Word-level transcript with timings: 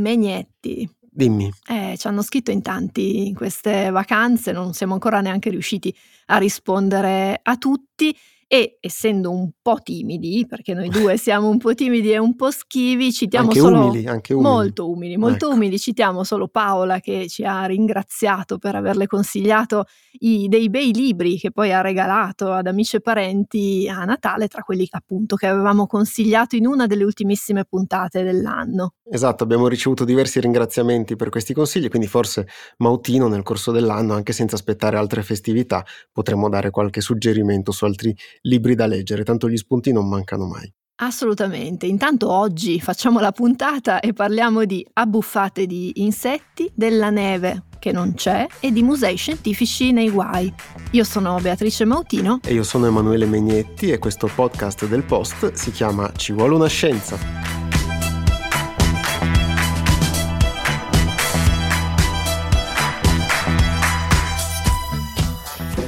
Megnetti. 0.00 0.88
Dimmi. 1.00 1.50
Eh, 1.68 1.96
ci 1.98 2.06
hanno 2.06 2.22
scritto 2.22 2.50
in 2.50 2.62
tanti 2.62 3.26
in 3.26 3.34
queste 3.34 3.90
vacanze, 3.90 4.52
non 4.52 4.72
siamo 4.72 4.94
ancora 4.94 5.20
neanche 5.20 5.50
riusciti 5.50 5.94
a 6.26 6.38
rispondere 6.38 7.40
a 7.42 7.56
tutti 7.56 8.16
e 8.50 8.78
essendo 8.80 9.30
un 9.30 9.50
po' 9.60 9.78
timidi, 9.82 10.46
perché 10.48 10.72
noi 10.72 10.88
due 10.88 11.16
siamo 11.18 11.48
un 11.50 11.58
po' 11.58 11.74
timidi 11.74 12.12
e 12.12 12.18
un 12.18 12.34
po' 12.34 12.50
schivi, 12.50 13.12
citiamo 13.12 13.48
anche 13.48 13.60
solo 13.60 13.78
umili, 13.84 14.06
anche 14.06 14.32
umili. 14.32 14.48
molto 14.50 14.90
umili, 14.90 15.16
molto 15.18 15.46
Ecco. 15.46 15.54
umili, 15.54 15.78
citiamo 15.78 16.24
solo 16.24 16.48
Paola 16.48 16.98
che 16.98 17.28
ci 17.28 17.44
ha 17.44 17.66
ringraziato 17.66 18.56
per 18.56 18.74
averle 18.74 19.06
consigliato 19.06 19.84
i- 20.20 20.48
dei 20.48 20.70
bei 20.70 20.92
libri 20.94 21.36
che 21.36 21.50
poi 21.52 21.72
ha 21.72 21.82
regalato 21.82 22.50
ad 22.50 22.66
amici 22.66 22.96
e 22.96 23.00
parenti 23.00 23.86
a 23.88 24.04
Natale, 24.04 24.48
tra 24.48 24.62
quelli 24.62 24.86
appunto 24.90 25.36
che 25.36 25.46
avevamo 25.46 25.86
consigliato 25.86 26.56
in 26.56 26.66
una 26.66 26.86
delle 26.86 27.04
ultimissime 27.04 27.66
puntate 27.66 28.22
dell'anno. 28.22 28.94
Esatto, 29.10 29.42
abbiamo 29.44 29.68
ricevuto 29.68 30.04
diversi 30.04 30.40
ringraziamenti 30.40 31.16
per 31.16 31.28
questi 31.28 31.52
consigli, 31.52 31.88
quindi 31.88 32.08
forse 32.08 32.46
Mautino 32.78 33.28
nel 33.28 33.42
corso 33.42 33.72
dell'anno, 33.72 34.14
anche 34.14 34.32
senza 34.32 34.54
aspettare 34.56 34.96
altre 34.96 35.22
festività, 35.22 35.84
potremmo 36.12 36.48
dare 36.48 36.70
qualche 36.70 37.00
suggerimento 37.02 37.72
su 37.72 37.84
altri 37.84 38.14
libri 38.42 38.74
da 38.74 38.86
leggere, 38.86 39.24
tanto 39.24 39.48
gli 39.48 39.56
spunti 39.56 39.92
non 39.92 40.08
mancano 40.08 40.46
mai. 40.46 40.72
Assolutamente. 41.00 41.86
Intanto 41.86 42.30
oggi 42.30 42.80
facciamo 42.80 43.20
la 43.20 43.30
puntata 43.30 44.00
e 44.00 44.12
parliamo 44.12 44.64
di 44.64 44.84
abbuffate 44.94 45.66
di 45.66 45.92
insetti, 46.02 46.70
della 46.74 47.10
neve 47.10 47.64
che 47.78 47.92
non 47.92 48.14
c'è 48.14 48.46
e 48.58 48.72
di 48.72 48.82
musei 48.82 49.16
scientifici 49.16 49.92
nei 49.92 50.10
guai. 50.10 50.52
Io 50.92 51.04
sono 51.04 51.38
Beatrice 51.40 51.84
Mautino. 51.84 52.40
E 52.44 52.52
io 52.52 52.64
sono 52.64 52.86
Emanuele 52.86 53.26
Megnetti 53.26 53.90
e 53.90 53.98
questo 53.98 54.28
podcast 54.34 54.88
del 54.88 55.04
Post 55.04 55.52
si 55.52 55.70
chiama 55.70 56.10
Ci 56.16 56.32
vuole 56.32 56.54
una 56.56 56.68
scienza. 56.68 57.67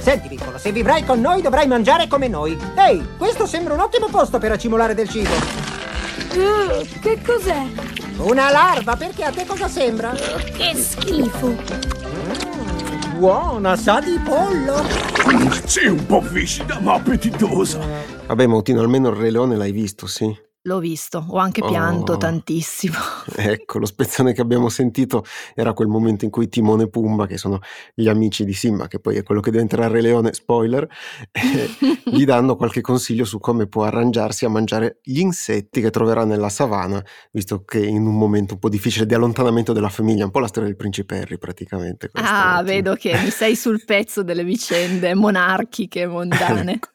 Senti, 0.00 0.28
piccolo, 0.28 0.56
se 0.56 0.72
vivrai 0.72 1.04
con 1.04 1.20
noi 1.20 1.42
dovrai 1.42 1.66
mangiare 1.66 2.08
come 2.08 2.26
noi. 2.26 2.58
Ehi, 2.74 3.16
questo 3.18 3.46
sembra 3.46 3.74
un 3.74 3.80
ottimo 3.80 4.08
posto 4.08 4.38
per 4.38 4.50
accumulare 4.50 4.94
del 4.94 5.08
cibo. 5.08 5.30
Uh, 6.32 6.86
che 7.00 7.20
cos'è? 7.24 7.62
Una 8.16 8.50
larva, 8.50 8.96
perché 8.96 9.24
a 9.24 9.30
te 9.30 9.44
cosa 9.44 9.68
sembra? 9.68 10.12
Che 10.12 10.74
schifo! 10.74 11.54
Buona, 13.18 13.76
sa 13.76 14.00
di 14.00 14.18
pollo. 14.24 14.82
Sì, 15.66 15.86
un 15.86 16.06
po' 16.06 16.20
viscida 16.20 16.80
ma 16.80 16.94
appetitosa. 16.94 17.78
Vabbè, 18.26 18.46
Mautino, 18.46 18.80
almeno 18.80 19.10
il 19.10 19.16
Re 19.16 19.30
Leone 19.30 19.56
l'hai 19.56 19.72
visto, 19.72 20.06
sì? 20.06 20.34
L'ho 20.64 20.78
visto, 20.78 21.24
ho 21.26 21.38
anche 21.38 21.62
pianto 21.62 22.12
Oh. 22.12 22.16
tantissimo. 22.18 22.94
Ecco, 23.34 23.78
lo 23.78 23.86
spezzone 23.86 24.34
che 24.34 24.42
abbiamo 24.42 24.68
sentito 24.68 25.24
era 25.54 25.72
quel 25.72 25.88
momento 25.88 26.26
in 26.26 26.30
cui 26.30 26.48
Timone 26.50 26.82
e 26.82 26.88
Pumba, 26.90 27.26
che 27.26 27.38
sono 27.38 27.60
gli 27.94 28.08
amici 28.08 28.44
di 28.44 28.52
Simba, 28.52 28.86
che 28.86 29.00
poi 29.00 29.16
è 29.16 29.22
quello 29.22 29.40
che 29.40 29.50
diventerà 29.50 29.86
Re 29.86 30.02
Leone, 30.02 30.34
spoiler, 30.34 30.86
eh, 31.32 31.70
gli 32.04 32.24
danno 32.26 32.56
qualche 32.56 32.82
consiglio 32.82 33.24
su 33.24 33.38
come 33.38 33.68
può 33.68 33.84
arrangiarsi 33.84 34.44
a 34.44 34.50
mangiare 34.50 34.98
gli 35.02 35.20
insetti 35.20 35.80
che 35.80 35.88
troverà 35.88 36.26
nella 36.26 36.50
savana, 36.50 37.02
visto 37.32 37.64
che 37.64 37.78
in 37.82 38.04
un 38.06 38.18
momento 38.18 38.52
un 38.54 38.60
po' 38.60 38.68
difficile 38.68 39.06
di 39.06 39.14
allontanamento 39.14 39.72
della 39.72 39.88
famiglia, 39.88 40.24
un 40.26 40.30
po' 40.30 40.40
la 40.40 40.48
storia 40.48 40.68
del 40.68 40.76
principe 40.76 41.20
Harry 41.20 41.38
praticamente. 41.38 42.10
Ah, 42.12 42.56
Mautino. 42.56 42.62
vedo 42.64 42.94
che 42.96 43.18
mi 43.22 43.30
sei 43.30 43.56
sul 43.56 43.82
pezzo 43.86 44.22
delle 44.22 44.44
vicende 44.44 45.14
monarchiche 45.14 46.06
mondane. 46.06 46.72
Ecco. 46.74 46.88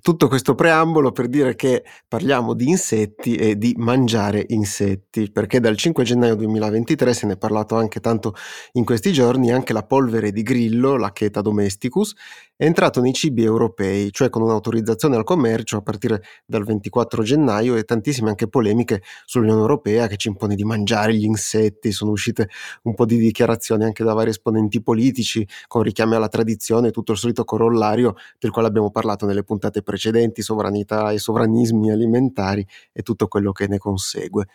Tutto 0.00 0.28
questo 0.28 0.54
preambolo 0.54 1.10
per 1.12 1.26
dire 1.28 1.56
che 1.56 1.82
parliamo 2.06 2.54
di 2.54 2.68
insetti 2.68 2.84
e 2.94 3.56
di 3.56 3.74
mangiare 3.78 4.44
insetti, 4.48 5.30
perché 5.30 5.60
dal 5.60 5.76
5 5.76 6.04
gennaio 6.04 6.36
2023 6.36 7.12
se 7.12 7.26
ne 7.26 7.32
è 7.32 7.36
parlato 7.36 7.76
anche 7.76 8.00
tanto 8.00 8.34
in 8.72 8.84
questi 8.84 9.12
giorni, 9.12 9.52
anche 9.52 9.72
la 9.72 9.82
polvere 9.82 10.30
di 10.30 10.42
grillo, 10.42 10.96
la 10.96 11.12
Cheta 11.12 11.40
domesticus, 11.40 12.14
è 12.58 12.64
entrato 12.64 13.02
nei 13.02 13.12
cibi 13.12 13.44
europei, 13.44 14.10
cioè 14.12 14.30
con 14.30 14.40
un'autorizzazione 14.40 15.14
al 15.14 15.24
commercio 15.24 15.76
a 15.76 15.82
partire 15.82 16.22
dal 16.46 16.64
24 16.64 17.22
gennaio 17.22 17.76
e 17.76 17.84
tantissime 17.84 18.30
anche 18.30 18.48
polemiche 18.48 19.02
sull'Unione 19.26 19.60
Europea 19.60 20.06
che 20.06 20.16
ci 20.16 20.28
impone 20.28 20.54
di 20.54 20.64
mangiare 20.64 21.14
gli 21.14 21.24
insetti, 21.24 21.92
sono 21.92 22.12
uscite 22.12 22.48
un 22.84 22.94
po' 22.94 23.04
di 23.04 23.18
dichiarazioni 23.18 23.84
anche 23.84 24.04
da 24.04 24.14
vari 24.14 24.30
esponenti 24.30 24.80
politici 24.80 25.46
con 25.66 25.82
richiami 25.82 26.14
alla 26.14 26.28
tradizione 26.28 26.90
tutto 26.90 27.12
il 27.12 27.18
solito 27.18 27.44
corollario 27.44 28.14
del 28.38 28.50
quale 28.50 28.68
abbiamo 28.68 28.90
parlato 28.90 29.26
nelle 29.26 29.42
puntate 29.42 29.82
precedenti, 29.82 30.40
sovranità 30.40 31.10
e 31.10 31.18
sovranismi 31.18 31.90
alimentari 31.90 32.66
e 32.92 33.02
tutto 33.02 33.28
quello 33.28 33.52
che 33.52 33.66
ne 33.68 33.78
consegue. 33.78 34.46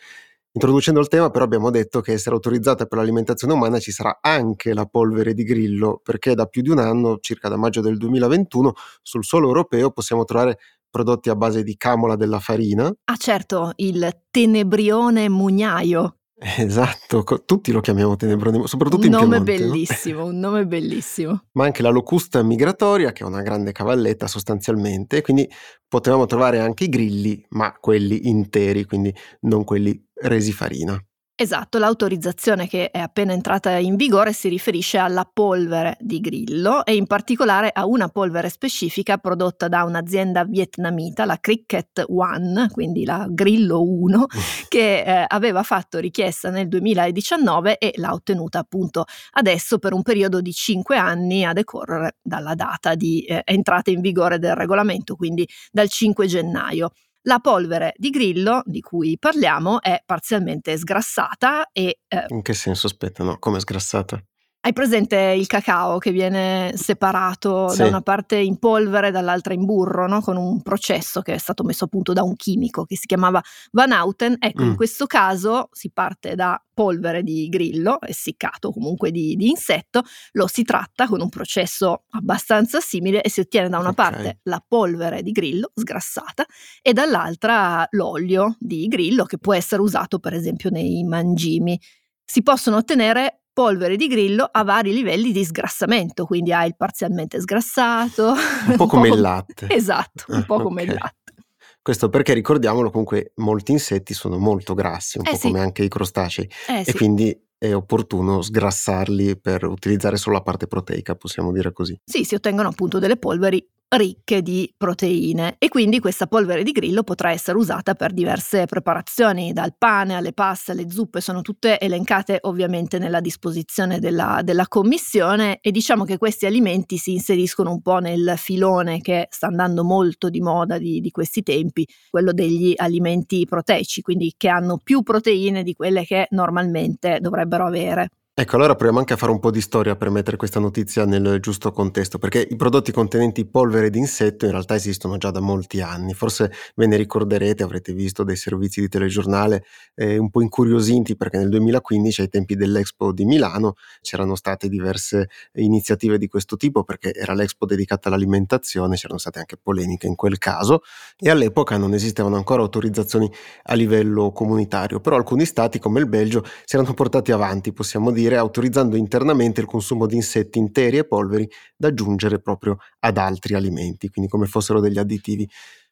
Introducendo 0.53 0.99
il 0.99 1.07
tema 1.07 1.29
però 1.29 1.45
abbiamo 1.45 1.69
detto 1.69 2.01
che 2.01 2.11
essere 2.11 2.35
autorizzata 2.35 2.85
per 2.85 2.97
l'alimentazione 2.97 3.53
umana 3.53 3.79
ci 3.79 3.91
sarà 3.91 4.19
anche 4.21 4.73
la 4.73 4.85
polvere 4.85 5.33
di 5.33 5.43
grillo, 5.43 6.01
perché 6.03 6.35
da 6.35 6.45
più 6.45 6.61
di 6.61 6.69
un 6.69 6.79
anno, 6.79 7.19
circa 7.19 7.47
da 7.47 7.55
maggio 7.55 7.79
del 7.79 7.97
2021, 7.97 8.73
sul 9.01 9.23
suolo 9.23 9.47
europeo 9.47 9.91
possiamo 9.91 10.25
trovare 10.25 10.57
prodotti 10.89 11.29
a 11.29 11.35
base 11.37 11.63
di 11.63 11.77
camola 11.77 12.17
della 12.17 12.39
farina, 12.39 12.93
Ah 13.05 13.15
certo, 13.15 13.71
il 13.77 14.23
tenebrione 14.29 15.29
mugnaio, 15.29 16.17
esatto, 16.57 17.23
tutti 17.45 17.71
lo 17.71 17.81
chiamiamo 17.81 18.15
tenebrone, 18.15 18.65
soprattutto 18.65 19.05
un 19.05 19.05
in 19.05 19.11
nome 19.11 19.43
Piemonte, 19.43 19.63
no? 19.63 19.71
bellissimo, 19.71 20.25
un 20.25 20.39
nome 20.39 20.65
bellissimo. 20.65 21.43
ma 21.53 21.65
anche 21.65 21.83
la 21.83 21.89
locusta 21.89 22.41
migratoria, 22.41 23.11
che 23.11 23.23
è 23.23 23.27
una 23.27 23.43
grande 23.43 23.71
cavalletta 23.71 24.25
sostanzialmente, 24.25 25.21
quindi 25.21 25.47
potevamo 25.87 26.25
trovare 26.25 26.59
anche 26.59 26.85
i 26.85 26.89
grilli, 26.89 27.45
ma 27.49 27.75
quelli 27.79 28.27
interi, 28.27 28.85
quindi 28.85 29.13
non 29.41 29.63
quelli 29.63 30.03
resi 30.15 30.51
farina. 30.51 30.99
Esatto, 31.41 31.79
l'autorizzazione 31.79 32.67
che 32.67 32.91
è 32.91 32.99
appena 32.99 33.33
entrata 33.33 33.75
in 33.77 33.95
vigore 33.95 34.31
si 34.31 34.47
riferisce 34.47 34.99
alla 34.99 35.27
polvere 35.27 35.97
di 35.99 36.19
grillo 36.19 36.85
e 36.85 36.93
in 36.93 37.07
particolare 37.07 37.71
a 37.73 37.87
una 37.87 38.09
polvere 38.09 38.47
specifica 38.47 39.17
prodotta 39.17 39.67
da 39.67 39.83
un'azienda 39.83 40.43
vietnamita, 40.45 41.25
la 41.25 41.39
Cricket 41.39 42.05
One, 42.07 42.69
quindi 42.71 43.05
la 43.05 43.25
Grillo 43.27 43.81
1, 43.81 44.27
che 44.69 45.01
eh, 45.01 45.25
aveva 45.27 45.63
fatto 45.63 45.97
richiesta 45.97 46.51
nel 46.51 46.67
2019 46.67 47.79
e 47.79 47.93
l'ha 47.95 48.13
ottenuta 48.13 48.59
appunto 48.59 49.05
adesso 49.31 49.79
per 49.79 49.93
un 49.93 50.03
periodo 50.03 50.41
di 50.41 50.53
5 50.53 50.95
anni 50.95 51.43
a 51.43 51.53
decorrere 51.53 52.17
dalla 52.21 52.53
data 52.53 52.93
di 52.93 53.23
eh, 53.23 53.41
entrata 53.45 53.89
in 53.89 54.01
vigore 54.01 54.37
del 54.37 54.53
regolamento, 54.53 55.15
quindi 55.15 55.49
dal 55.71 55.89
5 55.89 56.27
gennaio. 56.27 56.91
La 57.23 57.39
polvere 57.39 57.93
di 57.97 58.09
grillo 58.09 58.63
di 58.65 58.81
cui 58.81 59.17
parliamo 59.19 59.81
è 59.81 60.01
parzialmente 60.03 60.75
sgrassata 60.77 61.69
e 61.71 61.99
eh, 62.07 62.25
In 62.29 62.41
che 62.41 62.53
senso? 62.53 62.87
Aspetta, 62.87 63.23
no, 63.23 63.37
come 63.37 63.59
sgrassata? 63.59 64.19
Hai 64.63 64.73
presente 64.73 65.17
il 65.17 65.47
cacao 65.47 65.97
che 65.97 66.11
viene 66.11 66.73
separato 66.75 67.69
Sì. 67.69 67.79
da 67.79 67.87
una 67.87 68.01
parte 68.01 68.35
in 68.37 68.57
polvere 68.59 69.07
e 69.07 69.11
dall'altra 69.11 69.55
in 69.55 69.65
burro, 69.65 70.07
no? 70.07 70.21
con 70.21 70.37
un 70.37 70.61
processo 70.61 71.21
che 71.21 71.33
è 71.33 71.37
stato 71.39 71.63
messo 71.63 71.85
a 71.85 71.87
punto 71.87 72.13
da 72.13 72.21
un 72.21 72.35
chimico 72.35 72.85
che 72.85 72.95
si 72.95 73.07
chiamava 73.07 73.41
Van 73.71 73.91
Houten. 73.91 74.35
Ecco, 74.39 74.63
Mm. 74.63 74.67
in 74.69 74.75
questo 74.75 75.07
caso 75.07 75.69
si 75.71 75.89
parte 75.91 76.35
da 76.35 76.63
polvere 76.73 77.23
di 77.23 77.47
grillo, 77.49 77.97
essiccato 78.01 78.71
comunque 78.71 79.09
di, 79.09 79.35
di 79.35 79.49
insetto, 79.49 80.03
lo 80.33 80.45
si 80.45 80.63
tratta 80.63 81.07
con 81.07 81.21
un 81.21 81.29
processo 81.29 82.03
abbastanza 82.11 82.79
simile 82.79 83.21
e 83.23 83.29
si 83.31 83.39
ottiene 83.39 83.67
da 83.67 83.79
una 83.79 83.89
Ok. 83.89 83.95
parte 83.95 84.39
la 84.43 84.63
polvere 84.65 85.23
di 85.23 85.31
grillo 85.31 85.71
sgrassata 85.73 86.45
e 86.83 86.93
dall'altra 86.93 87.85
l'olio 87.91 88.55
di 88.59 88.85
grillo 88.87 89.25
che 89.25 89.39
può 89.39 89.55
essere 89.55 89.81
usato 89.81 90.19
per 90.19 90.33
esempio 90.35 90.69
nei 90.69 91.03
mangimi. 91.03 91.79
Si 92.23 92.43
possono 92.43 92.77
ottenere 92.77 93.40
polvere 93.53 93.95
di 93.95 94.07
grillo 94.07 94.47
a 94.49 94.63
vari 94.63 94.93
livelli 94.93 95.31
di 95.31 95.43
sgrassamento, 95.43 96.25
quindi 96.25 96.53
hai 96.53 96.67
il 96.67 96.75
parzialmente 96.75 97.39
sgrassato, 97.39 98.33
Un 98.67 98.75
po' 98.75 98.85
come 98.87 99.09
il 99.09 99.19
latte. 99.19 99.67
Esatto, 99.69 100.25
un 100.27 100.37
Ah, 100.37 100.43
po' 100.45 100.61
come 100.61 100.83
il 100.83 100.93
latte. 100.93 101.33
Questo 101.81 102.09
perché 102.09 102.33
ricordiamolo 102.33 102.89
comunque 102.91 103.31
molti 103.37 103.71
insetti 103.71 104.13
sono 104.13 104.37
molto 104.37 104.73
grassi, 104.73 105.17
un 105.17 105.25
Eh 105.25 105.31
po' 105.31 105.37
sì. 105.37 105.47
come 105.47 105.59
anche 105.59 105.83
i 105.83 105.87
crostacei, 105.89 106.49
Eh 106.67 106.79
e 106.81 106.83
sì. 106.83 106.93
quindi 106.93 107.35
è 107.57 107.73
opportuno 107.73 108.41
sgrassarli 108.41 109.39
per 109.39 109.65
utilizzare 109.65 110.17
solo 110.17 110.35
la 110.35 110.41
parte 110.41 110.67
proteica, 110.67 111.15
possiamo 111.15 111.51
dire 111.51 111.71
così. 111.73 111.99
Sì, 112.03 112.23
si 112.23 112.35
ottengono 112.35 112.69
appunto 112.69 112.97
delle 112.99 113.17
polveri 113.17 113.67
ricche 113.95 114.41
di 114.41 114.73
proteine 114.77 115.55
e 115.57 115.67
quindi 115.67 115.99
questa 115.99 116.27
polvere 116.27 116.63
di 116.63 116.71
grillo 116.71 117.03
potrà 117.03 117.31
essere 117.31 117.57
usata 117.57 117.93
per 117.93 118.13
diverse 118.13 118.65
preparazioni, 118.65 119.51
dal 119.51 119.75
pane 119.77 120.15
alle 120.15 120.33
paste 120.33 120.71
alle 120.71 120.89
zuppe, 120.89 121.19
sono 121.19 121.41
tutte 121.41 121.79
elencate 121.79 122.37
ovviamente 122.41 122.99
nella 122.99 123.19
disposizione 123.19 123.99
della, 123.99 124.41
della 124.43 124.67
commissione 124.67 125.59
e 125.61 125.71
diciamo 125.71 126.05
che 126.05 126.17
questi 126.17 126.45
alimenti 126.45 126.97
si 126.97 127.11
inseriscono 127.13 127.71
un 127.71 127.81
po' 127.81 127.99
nel 127.99 128.35
filone 128.37 129.01
che 129.01 129.27
sta 129.29 129.47
andando 129.47 129.83
molto 129.83 130.29
di 130.29 130.39
moda 130.39 130.77
di, 130.77 131.01
di 131.01 131.11
questi 131.11 131.43
tempi, 131.43 131.85
quello 132.09 132.31
degli 132.31 132.73
alimenti 132.77 133.45
proteici, 133.45 134.01
quindi 134.01 134.33
che 134.37 134.47
hanno 134.47 134.77
più 134.81 135.01
proteine 135.03 135.63
di 135.63 135.73
quelle 135.73 136.05
che 136.05 136.27
normalmente 136.31 137.19
dovrebbero 137.19 137.65
avere. 137.65 138.09
Ecco, 138.33 138.55
allora 138.55 138.75
proviamo 138.75 138.97
anche 138.99 139.11
a 139.11 139.17
fare 139.17 139.33
un 139.33 139.39
po' 139.39 139.51
di 139.51 139.59
storia 139.59 139.97
per 139.97 140.09
mettere 140.09 140.37
questa 140.37 140.61
notizia 140.61 141.05
nel 141.05 141.39
giusto 141.41 141.69
contesto, 141.73 142.17
perché 142.17 142.47
i 142.49 142.55
prodotti 142.55 142.93
contenenti 142.93 143.45
polvere 143.45 143.89
d'insetto 143.89 144.45
in 144.45 144.51
realtà 144.51 144.73
esistono 144.73 145.17
già 145.17 145.31
da 145.31 145.41
molti 145.41 145.81
anni. 145.81 146.13
Forse 146.13 146.49
ve 146.75 146.87
ne 146.87 146.95
ricorderete, 146.95 147.61
avrete 147.61 147.91
visto 147.91 148.23
dei 148.23 148.37
servizi 148.37 148.79
di 148.79 148.87
telegiornale 148.87 149.65
eh, 149.95 150.17
un 150.17 150.29
po' 150.29 150.41
incuriositi 150.41 151.17
perché 151.17 151.39
nel 151.39 151.49
2015, 151.49 152.21
ai 152.21 152.29
tempi 152.29 152.55
dell'Expo 152.55 153.11
di 153.11 153.25
Milano, 153.25 153.73
c'erano 153.99 154.35
state 154.35 154.69
diverse 154.69 155.27
iniziative 155.55 156.17
di 156.17 156.27
questo 156.29 156.55
tipo 156.55 156.83
perché 156.85 157.13
era 157.13 157.33
l'Expo 157.33 157.65
dedicata 157.65 158.07
all'alimentazione, 158.07 158.95
c'erano 158.95 159.19
state 159.19 159.39
anche 159.39 159.57
polemiche 159.61 160.07
in 160.07 160.15
quel 160.15 160.37
caso 160.37 160.83
e 161.17 161.29
all'epoca 161.29 161.75
non 161.77 161.93
esistevano 161.93 162.37
ancora 162.37 162.61
autorizzazioni 162.61 163.29
a 163.63 163.73
livello 163.73 164.31
comunitario, 164.31 165.01
però 165.01 165.17
alcuni 165.17 165.43
stati 165.45 165.79
come 165.79 165.99
il 165.99 166.07
Belgio 166.07 166.43
si 166.63 166.77
erano 166.77 166.93
portati 166.93 167.33
avanti, 167.33 167.73
possiamo 167.73 168.09
dire 168.09 168.20
dire 168.21 168.37
autorizzando 168.37 168.95
internamente 168.95 169.61
il 169.61 169.67
consumo 169.67 170.05
di 170.05 170.15
insetti 170.15 170.59
interi 170.59 170.97
e 170.97 171.05
polveri 171.05 171.49
da 171.75 171.87
aggiungere 171.87 172.39
proprio 172.39 172.77
ad 172.99 173.17
altri 173.17 173.55
alimenti, 173.55 174.09
quindi 174.09 174.29
come 174.29 174.45
fossero 174.45 174.79
degli 174.79 174.99
additivi. 174.99 175.49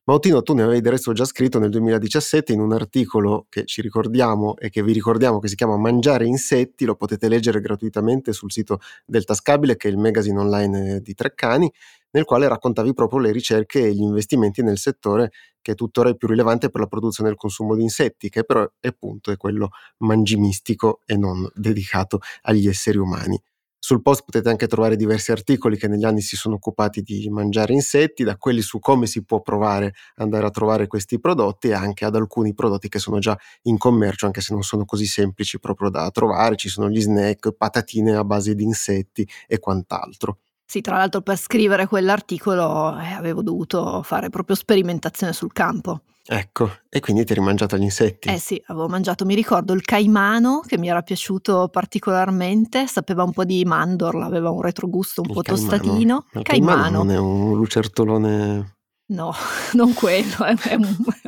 Mautino, 0.09 0.41
tu 0.41 0.55
ne 0.55 0.63
avevi 0.63 0.81
del 0.81 0.93
resto 0.93 1.13
già 1.13 1.23
scritto 1.23 1.59
nel 1.59 1.69
2017 1.69 2.51
in 2.51 2.61
un 2.61 2.73
articolo 2.73 3.45
che 3.47 3.65
ci 3.65 3.81
ricordiamo 3.81 4.57
e 4.57 4.69
che 4.69 4.81
vi 4.81 4.91
ricordiamo 4.91 5.37
che 5.37 5.47
si 5.47 5.55
chiama 5.55 5.77
Mangiare 5.77 6.25
insetti, 6.25 6.85
lo 6.85 6.95
potete 6.95 7.27
leggere 7.27 7.59
gratuitamente 7.59 8.33
sul 8.33 8.51
sito 8.51 8.79
del 9.05 9.23
Tascabile, 9.23 9.75
che 9.75 9.87
è 9.87 9.91
il 9.91 9.97
magazine 9.97 10.39
online 10.39 11.01
di 11.01 11.13
Treccani, 11.13 11.71
nel 12.11 12.25
quale 12.25 12.47
raccontavi 12.47 12.93
proprio 12.93 13.19
le 13.19 13.31
ricerche 13.31 13.85
e 13.85 13.93
gli 13.93 14.01
investimenti 14.01 14.61
nel 14.63 14.77
settore 14.77 15.31
che 15.61 15.73
è 15.73 15.75
tuttora 15.75 16.09
il 16.09 16.17
più 16.17 16.27
rilevante 16.27 16.69
per 16.69 16.81
la 16.81 16.87
produzione 16.87 17.29
e 17.29 17.33
il 17.33 17.37
consumo 17.37 17.75
di 17.75 17.83
insetti, 17.83 18.29
che 18.29 18.43
però 18.43 18.65
è 18.79 18.87
appunto 18.87 19.31
è 19.31 19.37
quello 19.37 19.69
mangimistico 19.99 21.01
e 21.05 21.15
non 21.17 21.47
dedicato 21.53 22.19
agli 22.43 22.67
esseri 22.67 22.97
umani. 22.97 23.39
Sul 23.81 24.01
post 24.01 24.23
potete 24.25 24.49
anche 24.49 24.67
trovare 24.67 24.97
diversi 24.97 25.31
articoli 25.31 25.77
che 25.77 25.87
negli 25.87 26.03
anni 26.03 26.19
si 26.21 26.35
sono 26.35 26.55
occupati 26.55 27.01
di 27.01 27.29
mangiare 27.29 27.71
insetti, 27.73 28.23
da 28.25 28.35
quelli 28.37 28.61
su 28.61 28.79
come 28.79 29.07
si 29.07 29.23
può 29.23 29.41
provare 29.41 29.87
ad 30.15 30.25
andare 30.25 30.45
a 30.45 30.49
trovare 30.49 30.87
questi 30.87 31.17
prodotti 31.19 31.69
e 31.69 31.73
anche 31.73 32.03
ad 32.05 32.15
alcuni 32.15 32.53
prodotti 32.53 32.89
che 32.89 32.99
sono 32.99 33.19
già 33.19 33.37
in 33.63 33.77
commercio, 33.77 34.25
anche 34.25 34.41
se 34.41 34.53
non 34.53 34.63
sono 34.63 34.83
così 34.85 35.05
semplici 35.05 35.59
proprio 35.59 35.89
da 35.89 36.09
trovare. 36.11 36.57
Ci 36.57 36.67
sono 36.69 36.89
gli 36.89 36.99
snack, 37.01 37.53
patatine 37.53 38.15
a 38.15 38.23
base 38.25 38.53
di 38.53 38.63
insetti 38.63 39.27
e 39.47 39.59
quant'altro. 39.59 40.39
Sì, 40.71 40.81
tra 40.81 40.97
l'altro 40.97 41.21
per 41.21 41.35
scrivere 41.35 41.87
quell'articolo 41.87 42.95
eh, 42.99 43.13
avevo 43.13 43.41
dovuto 43.41 44.03
fare 44.03 44.29
proprio 44.29 44.55
sperimentazione 44.55 45.33
sul 45.33 45.51
campo. 45.51 46.01
Ecco, 46.23 46.69
e 46.89 46.99
quindi 46.99 47.25
ti 47.25 47.31
eri 47.31 47.41
mangiato 47.41 47.75
gli 47.75 47.81
insetti? 47.81 48.29
Eh 48.29 48.37
sì, 48.37 48.61
avevo 48.67 48.87
mangiato, 48.87 49.25
mi 49.25 49.33
ricordo 49.33 49.73
il 49.73 49.81
caimano 49.81 50.59
che 50.59 50.77
mi 50.77 50.87
era 50.87 51.01
piaciuto 51.01 51.69
particolarmente, 51.69 52.85
sapeva 52.85 53.23
un 53.23 53.31
po' 53.31 53.45
di 53.45 53.65
mandorla, 53.65 54.25
aveva 54.25 54.51
un 54.51 54.61
retrogusto 54.61 55.21
un 55.21 55.29
il 55.29 55.33
po' 55.33 55.41
caimano. 55.41 55.69
tostatino. 55.69 56.25
Il 56.33 56.41
caimano. 56.43 56.81
caimano 56.83 56.97
non 57.03 57.11
è 57.15 57.17
un 57.17 57.55
lucertolone 57.57 58.77
No, 59.09 59.33
non 59.73 59.93
quello, 59.93 60.45
è 60.45 60.77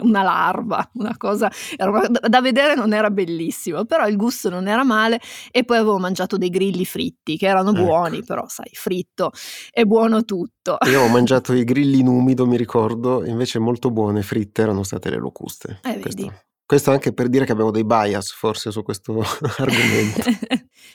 una 0.01 0.21
larva, 0.21 0.87
una 0.93 1.15
cosa 1.17 1.51
da 1.75 2.41
vedere 2.41 2.75
non 2.75 2.93
era 2.93 3.09
bellissimo, 3.09 3.85
però 3.85 4.07
il 4.07 4.17
gusto 4.17 4.49
non 4.49 4.67
era 4.67 4.83
male 4.83 5.19
e 5.49 5.63
poi 5.63 5.77
avevo 5.77 5.97
mangiato 5.97 6.37
dei 6.37 6.49
grilli 6.49 6.85
fritti 6.85 7.37
che 7.37 7.47
erano 7.47 7.71
ecco. 7.71 7.83
buoni, 7.83 8.23
però 8.23 8.45
sai, 8.47 8.69
fritto 8.73 9.31
è 9.71 9.83
buono 9.85 10.23
tutto. 10.25 10.77
Io 10.85 11.01
ho 11.01 11.07
mangiato 11.09 11.53
i 11.53 11.63
grilli 11.63 11.99
in 11.99 12.07
umido, 12.07 12.45
mi 12.45 12.57
ricordo, 12.57 13.25
invece 13.25 13.57
molto 13.57 13.89
buone 13.89 14.21
fritte 14.21 14.61
erano 14.61 14.83
state 14.83 15.09
le 15.09 15.17
locuste. 15.17 15.79
Eh, 15.81 15.99
questo. 15.99 16.23
vedi. 16.23 16.31
Questo 16.63 16.91
anche 16.91 17.13
per 17.13 17.27
dire 17.27 17.43
che 17.45 17.51
abbiamo 17.51 17.71
dei 17.71 17.83
bias 17.83 18.31
forse 18.31 18.71
su 18.71 18.81
questo 18.83 19.19
argomento. 19.57 20.21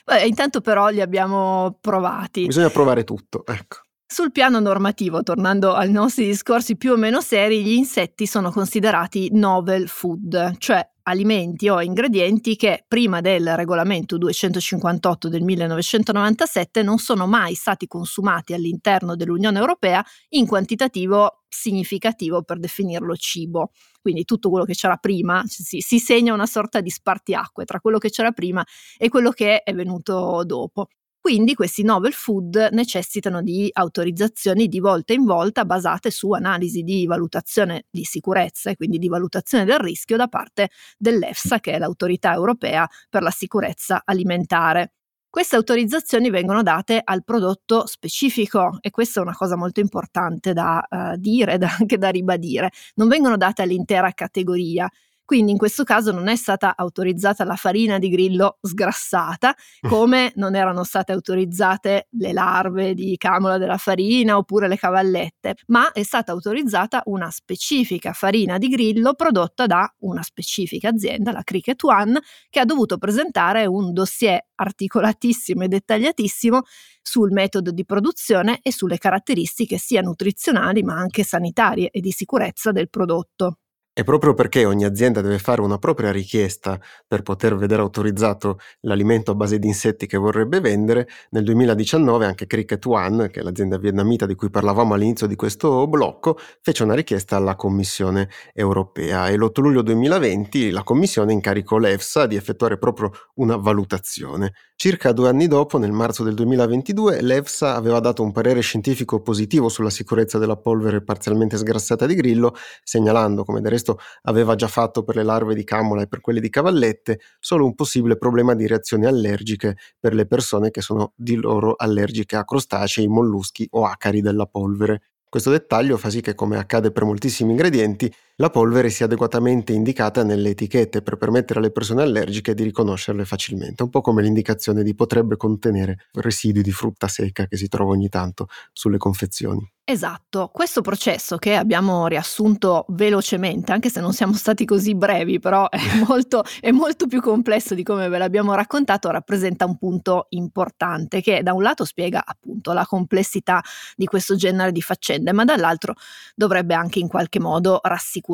Beh, 0.05 0.25
intanto 0.25 0.61
però 0.61 0.87
li 0.87 1.01
abbiamo 1.01 1.77
provati. 1.79 2.45
Bisogna 2.45 2.69
provare 2.69 3.03
tutto, 3.03 3.43
ecco. 3.45 3.81
Sul 4.09 4.31
piano 4.31 4.61
normativo, 4.61 5.21
tornando 5.21 5.73
ai 5.73 5.91
nostri 5.91 6.27
discorsi 6.27 6.77
più 6.77 6.93
o 6.93 6.95
meno 6.95 7.19
seri, 7.19 7.61
gli 7.61 7.73
insetti 7.73 8.25
sono 8.25 8.51
considerati 8.51 9.27
novel 9.33 9.89
food, 9.89 10.55
cioè 10.59 10.89
alimenti 11.03 11.67
o 11.67 11.81
ingredienti 11.81 12.55
che 12.55 12.85
prima 12.87 13.19
del 13.19 13.57
regolamento 13.57 14.17
258 14.17 15.27
del 15.27 15.43
1997 15.43 16.83
non 16.83 16.99
sono 16.99 17.27
mai 17.27 17.53
stati 17.53 17.85
consumati 17.85 18.53
all'interno 18.53 19.17
dell'Unione 19.17 19.59
Europea 19.59 20.01
in 20.29 20.47
quantitativo 20.47 21.43
significativo 21.49 22.43
per 22.43 22.59
definirlo 22.59 23.13
cibo. 23.17 23.71
Quindi 24.01 24.23
tutto 24.23 24.49
quello 24.49 24.63
che 24.63 24.73
c'era 24.73 24.95
prima 24.95 25.43
si, 25.47 25.81
si 25.81 25.99
segna 25.99 26.33
una 26.33 26.45
sorta 26.45 26.79
di 26.79 26.89
spartiacque 26.89 27.65
tra 27.65 27.81
quello 27.81 27.97
che 27.97 28.09
c'era 28.09 28.31
prima 28.31 28.65
e 28.97 29.09
quello 29.09 29.31
che 29.31 29.63
è 29.63 29.73
venuto 29.73 30.43
dopo. 30.45 30.87
Quindi 31.27 31.55
questi 31.55 31.83
novel 31.83 32.13
food 32.13 32.69
necessitano 32.71 33.41
di 33.41 33.69
autorizzazioni 33.69 34.69
di 34.69 34.79
volta 34.79 35.11
in 35.11 35.25
volta 35.25 35.65
basate 35.65 36.09
su 36.09 36.31
analisi 36.31 36.83
di 36.83 37.05
valutazione 37.05 37.83
di 37.89 38.05
sicurezza 38.05 38.69
e 38.69 38.77
quindi 38.77 38.97
di 38.97 39.09
valutazione 39.09 39.65
del 39.65 39.77
rischio 39.77 40.15
da 40.15 40.29
parte 40.29 40.69
dell'EFSA, 40.97 41.59
che 41.59 41.73
è 41.73 41.79
l'autorità 41.79 42.31
europea 42.31 42.87
per 43.09 43.23
la 43.23 43.29
sicurezza 43.29 44.03
alimentare. 44.05 44.93
Queste 45.29 45.57
autorizzazioni 45.57 46.29
vengono 46.29 46.63
date 46.63 47.01
al 47.03 47.25
prodotto 47.25 47.85
specifico 47.87 48.77
e 48.79 48.89
questa 48.89 49.19
è 49.19 49.23
una 49.23 49.35
cosa 49.35 49.57
molto 49.57 49.81
importante 49.81 50.53
da 50.53 50.81
uh, 50.89 51.17
dire 51.17 51.55
e 51.59 51.65
anche 51.65 51.97
da 51.97 52.07
ribadire. 52.07 52.71
Non 52.95 53.09
vengono 53.09 53.35
date 53.35 53.63
all'intera 53.63 54.13
categoria 54.13 54.89
quindi 55.27 55.51
in 55.51 55.57
questo 55.57 55.83
caso 55.83 56.13
non 56.13 56.29
è 56.29 56.37
stata 56.37 56.77
autorizzata 56.77 57.43
la 57.43 57.57
farina 57.57 57.99
di 57.99 58.07
grillo 58.07 58.59
sgrassata, 58.61 59.53
come 59.85 60.31
non 60.35 60.55
erano 60.55 60.85
state 60.85 61.11
autorizzate 61.11 62.07
le 62.11 62.31
larve 62.31 62.93
di 62.93 63.17
camola 63.17 63.57
della 63.57 63.75
farina 63.75 64.37
oppure 64.37 64.69
le 64.69 64.77
cavallette, 64.77 65.55
ma 65.65 65.91
è 65.91 66.03
stata 66.03 66.31
autorizzata 66.31 67.01
una 67.07 67.29
specifica 67.29 68.13
farina 68.13 68.57
di 68.57 68.69
grillo 68.69 69.15
prodotta 69.15 69.65
da 69.65 69.93
una 69.99 70.23
specifica 70.23 70.87
azienda, 70.87 71.33
la 71.33 71.43
Cricket 71.43 71.83
One, 71.83 72.21
che 72.49 72.61
ha 72.61 72.65
dovuto 72.65 72.97
presentare 72.97 73.65
un 73.65 73.91
dossier 73.91 74.41
articolatissimo 74.55 75.65
e 75.65 75.67
dettagliatissimo 75.67 76.61
sul 77.01 77.33
metodo 77.33 77.71
di 77.71 77.83
produzione 77.83 78.59
e 78.61 78.71
sulle 78.71 78.97
caratteristiche 78.97 79.77
sia 79.77 79.99
nutrizionali 79.99 80.83
ma 80.83 80.93
anche 80.93 81.23
sanitarie 81.23 81.89
e 81.91 81.99
di 81.99 82.11
sicurezza 82.11 82.71
del 82.71 82.89
prodotto. 82.89 83.57
E 83.99 84.03
proprio 84.03 84.35
perché 84.35 84.63
ogni 84.63 84.85
azienda 84.85 85.21
deve 85.21 85.39
fare 85.39 85.59
una 85.59 85.79
propria 85.79 86.11
richiesta 86.11 86.79
per 87.07 87.23
poter 87.23 87.55
vedere 87.55 87.81
autorizzato 87.81 88.59
l'alimento 88.81 89.31
a 89.31 89.33
base 89.33 89.57
di 89.57 89.65
insetti 89.65 90.05
che 90.05 90.17
vorrebbe 90.17 90.59
vendere, 90.59 91.07
nel 91.31 91.43
2019 91.43 92.23
anche 92.27 92.45
Cricket 92.45 92.85
One, 92.85 93.31
che 93.31 93.39
è 93.39 93.43
l'azienda 93.43 93.79
vietnamita 93.79 94.27
di 94.27 94.35
cui 94.35 94.51
parlavamo 94.51 94.93
all'inizio 94.93 95.25
di 95.25 95.35
questo 95.35 95.87
blocco, 95.87 96.37
fece 96.61 96.83
una 96.83 96.93
richiesta 96.93 97.37
alla 97.37 97.55
Commissione 97.55 98.29
europea 98.53 99.29
e 99.29 99.35
l'8 99.35 99.61
luglio 99.61 99.81
2020 99.81 100.69
la 100.69 100.83
Commissione 100.83 101.33
incaricò 101.33 101.79
l'EFSA 101.79 102.27
di 102.27 102.35
effettuare 102.35 102.77
proprio 102.77 103.09
una 103.37 103.55
valutazione. 103.55 104.53
Circa 104.75 105.11
due 105.11 105.27
anni 105.27 105.47
dopo, 105.47 105.79
nel 105.79 105.91
marzo 105.91 106.23
del 106.23 106.35
2022, 106.35 107.23
l'EFSA 107.23 107.73
aveva 107.73 107.99
dato 107.99 108.21
un 108.21 108.31
parere 108.31 108.59
scientifico 108.59 109.23
positivo 109.23 109.69
sulla 109.69 109.89
sicurezza 109.89 110.37
della 110.37 110.55
polvere 110.55 111.01
parzialmente 111.01 111.57
sgrassata 111.57 112.05
di 112.05 112.13
grillo, 112.13 112.53
segnalando, 112.83 113.43
come 113.43 113.59
del 113.59 113.71
resto 113.71 113.85
aveva 114.23 114.55
già 114.55 114.67
fatto 114.67 115.03
per 115.03 115.15
le 115.15 115.23
larve 115.23 115.53
di 115.53 115.63
camola 115.63 116.01
e 116.01 116.07
per 116.07 116.21
quelle 116.21 116.39
di 116.39 116.49
cavallette, 116.49 117.19
solo 117.39 117.65
un 117.65 117.75
possibile 117.75 118.17
problema 118.17 118.55
di 118.55 118.65
reazioni 118.65 119.05
allergiche 119.05 119.77
per 119.99 120.13
le 120.13 120.25
persone 120.25 120.71
che 120.71 120.81
sono 120.81 121.13
di 121.15 121.35
loro 121.35 121.75
allergiche 121.77 122.35
a 122.35 122.43
crostacei, 122.43 123.07
molluschi 123.07 123.67
o 123.71 123.85
acari 123.85 124.21
della 124.21 124.45
polvere. 124.45 125.01
Questo 125.29 125.51
dettaglio 125.51 125.97
fa 125.97 126.09
sì 126.09 126.21
che, 126.21 126.35
come 126.35 126.57
accade 126.57 126.91
per 126.91 127.03
moltissimi 127.03 127.51
ingredienti, 127.51 128.11
la 128.39 128.51
polvere 128.51 128.89
sia 128.91 129.05
adeguatamente 129.05 129.73
indicata 129.73 130.23
nelle 130.23 130.49
etichette 130.49 131.01
per 131.01 131.17
permettere 131.17 131.59
alle 131.59 131.71
persone 131.71 132.03
allergiche 132.03 132.53
di 132.53 132.63
riconoscerle 132.63 133.25
facilmente, 133.25 133.81
un 133.81 133.89
po' 133.89 134.01
come 134.01 134.21
l'indicazione 134.21 134.83
di 134.83 134.93
potrebbe 134.93 135.37
contenere 135.37 136.07
residui 136.13 136.61
di 136.61 136.71
frutta 136.71 137.07
secca 137.07 137.47
che 137.47 137.57
si 137.57 137.67
trova 137.67 137.91
ogni 137.91 138.09
tanto 138.09 138.47
sulle 138.73 138.97
confezioni. 138.97 139.67
Esatto, 139.89 140.49
questo 140.51 140.81
processo 140.81 141.37
che 141.37 141.55
abbiamo 141.55 142.07
riassunto 142.07 142.85
velocemente, 142.89 143.71
anche 143.71 143.89
se 143.89 144.01
non 144.01 144.11
siamo 144.11 144.33
stati 144.33 144.65
così 144.65 144.93
brevi, 144.93 145.39
però 145.39 145.69
è 145.69 145.79
molto, 146.05 146.43
è 146.59 146.71
molto, 146.71 147.07
più 147.07 147.21
complesso 147.21 147.73
di 147.73 147.83
come 147.83 148.09
ve 148.09 148.17
l'abbiamo 148.17 148.53
raccontato, 148.53 149.09
rappresenta 149.09 149.63
un 149.63 149.77
punto 149.77 150.25
importante 150.31 151.21
che 151.21 151.41
da 151.41 151.53
un 151.53 151.63
lato 151.63 151.85
spiega 151.85 152.21
appunto 152.25 152.73
la 152.73 152.85
complessità 152.85 153.63
di 153.95 154.05
questo 154.05 154.35
genere 154.35 154.73
di 154.73 154.81
faccende, 154.81 155.31
ma 155.31 155.45
dall'altro 155.45 155.93
dovrebbe 156.35 156.73
anche 156.73 156.99
in 156.99 157.07
qualche 157.07 157.39
modo 157.39 157.79
rassicurare 157.81 158.26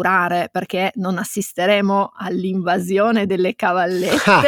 perché 0.51 0.91
non 0.95 1.17
assisteremo 1.17 2.11
all'invasione 2.15 3.25
delle 3.25 3.55
cavallette. 3.55 4.29
Ah, 4.29 4.41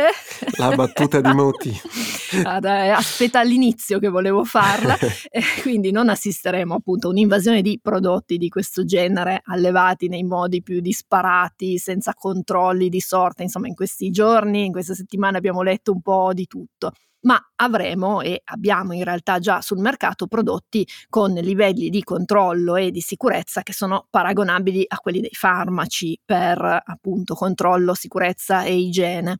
la 0.58 0.76
battuta 0.76 1.22
di 1.22 1.32
Moti. 1.32 1.72
aspetta 2.92 3.40
all'inizio 3.40 4.00
che 4.00 4.10
volevo 4.10 4.44
farla, 4.44 4.98
quindi 5.62 5.92
non 5.92 6.10
assisteremo 6.10 6.74
appunto 6.74 7.08
a 7.08 7.12
un'invasione 7.12 7.62
di 7.62 7.80
prodotti 7.82 8.38
di 8.38 8.50
questo 8.50 8.84
genere 8.84 9.42
allevati 9.46 10.08
nei 10.08 10.24
modi 10.24 10.62
più 10.62 10.80
disparati, 10.80 11.78
senza 11.78 12.14
controlli 12.14 12.90
di 12.90 13.00
sorta. 13.00 13.44
Insomma, 13.44 13.68
in 13.68 13.76
questi 13.76 14.10
giorni, 14.10 14.66
in 14.66 14.72
questa 14.72 14.94
settimana 14.94 15.38
abbiamo 15.38 15.62
letto 15.62 15.92
un 15.92 16.02
po' 16.02 16.32
di 16.34 16.48
tutto 16.48 16.92
ma 17.26 17.40
avremo 17.56 18.22
e 18.22 18.42
abbiamo 18.46 18.94
in 18.94 19.04
realtà 19.04 19.40
già 19.40 19.62
sul 19.62 19.80
mercato 19.80 20.28
prodotti 20.28 20.88
con 21.10 21.34
livelli 21.34 21.90
di 21.90 22.04
controllo 22.04 22.76
e 22.76 22.92
di 22.92 23.02
sicurezza 23.02 23.64
che 23.64 23.74
sono 23.74 24.08
paragonabili 24.10 24.86
a 24.88 24.98
quelli 24.98 25.22
dei 25.22 25.34
farmaci 25.34 26.20
per 26.24 26.82
appunto 26.86 27.36
controllo, 27.36 27.94
sicurezza 27.94 28.64
e 28.64 28.76
igiene. 28.76 29.38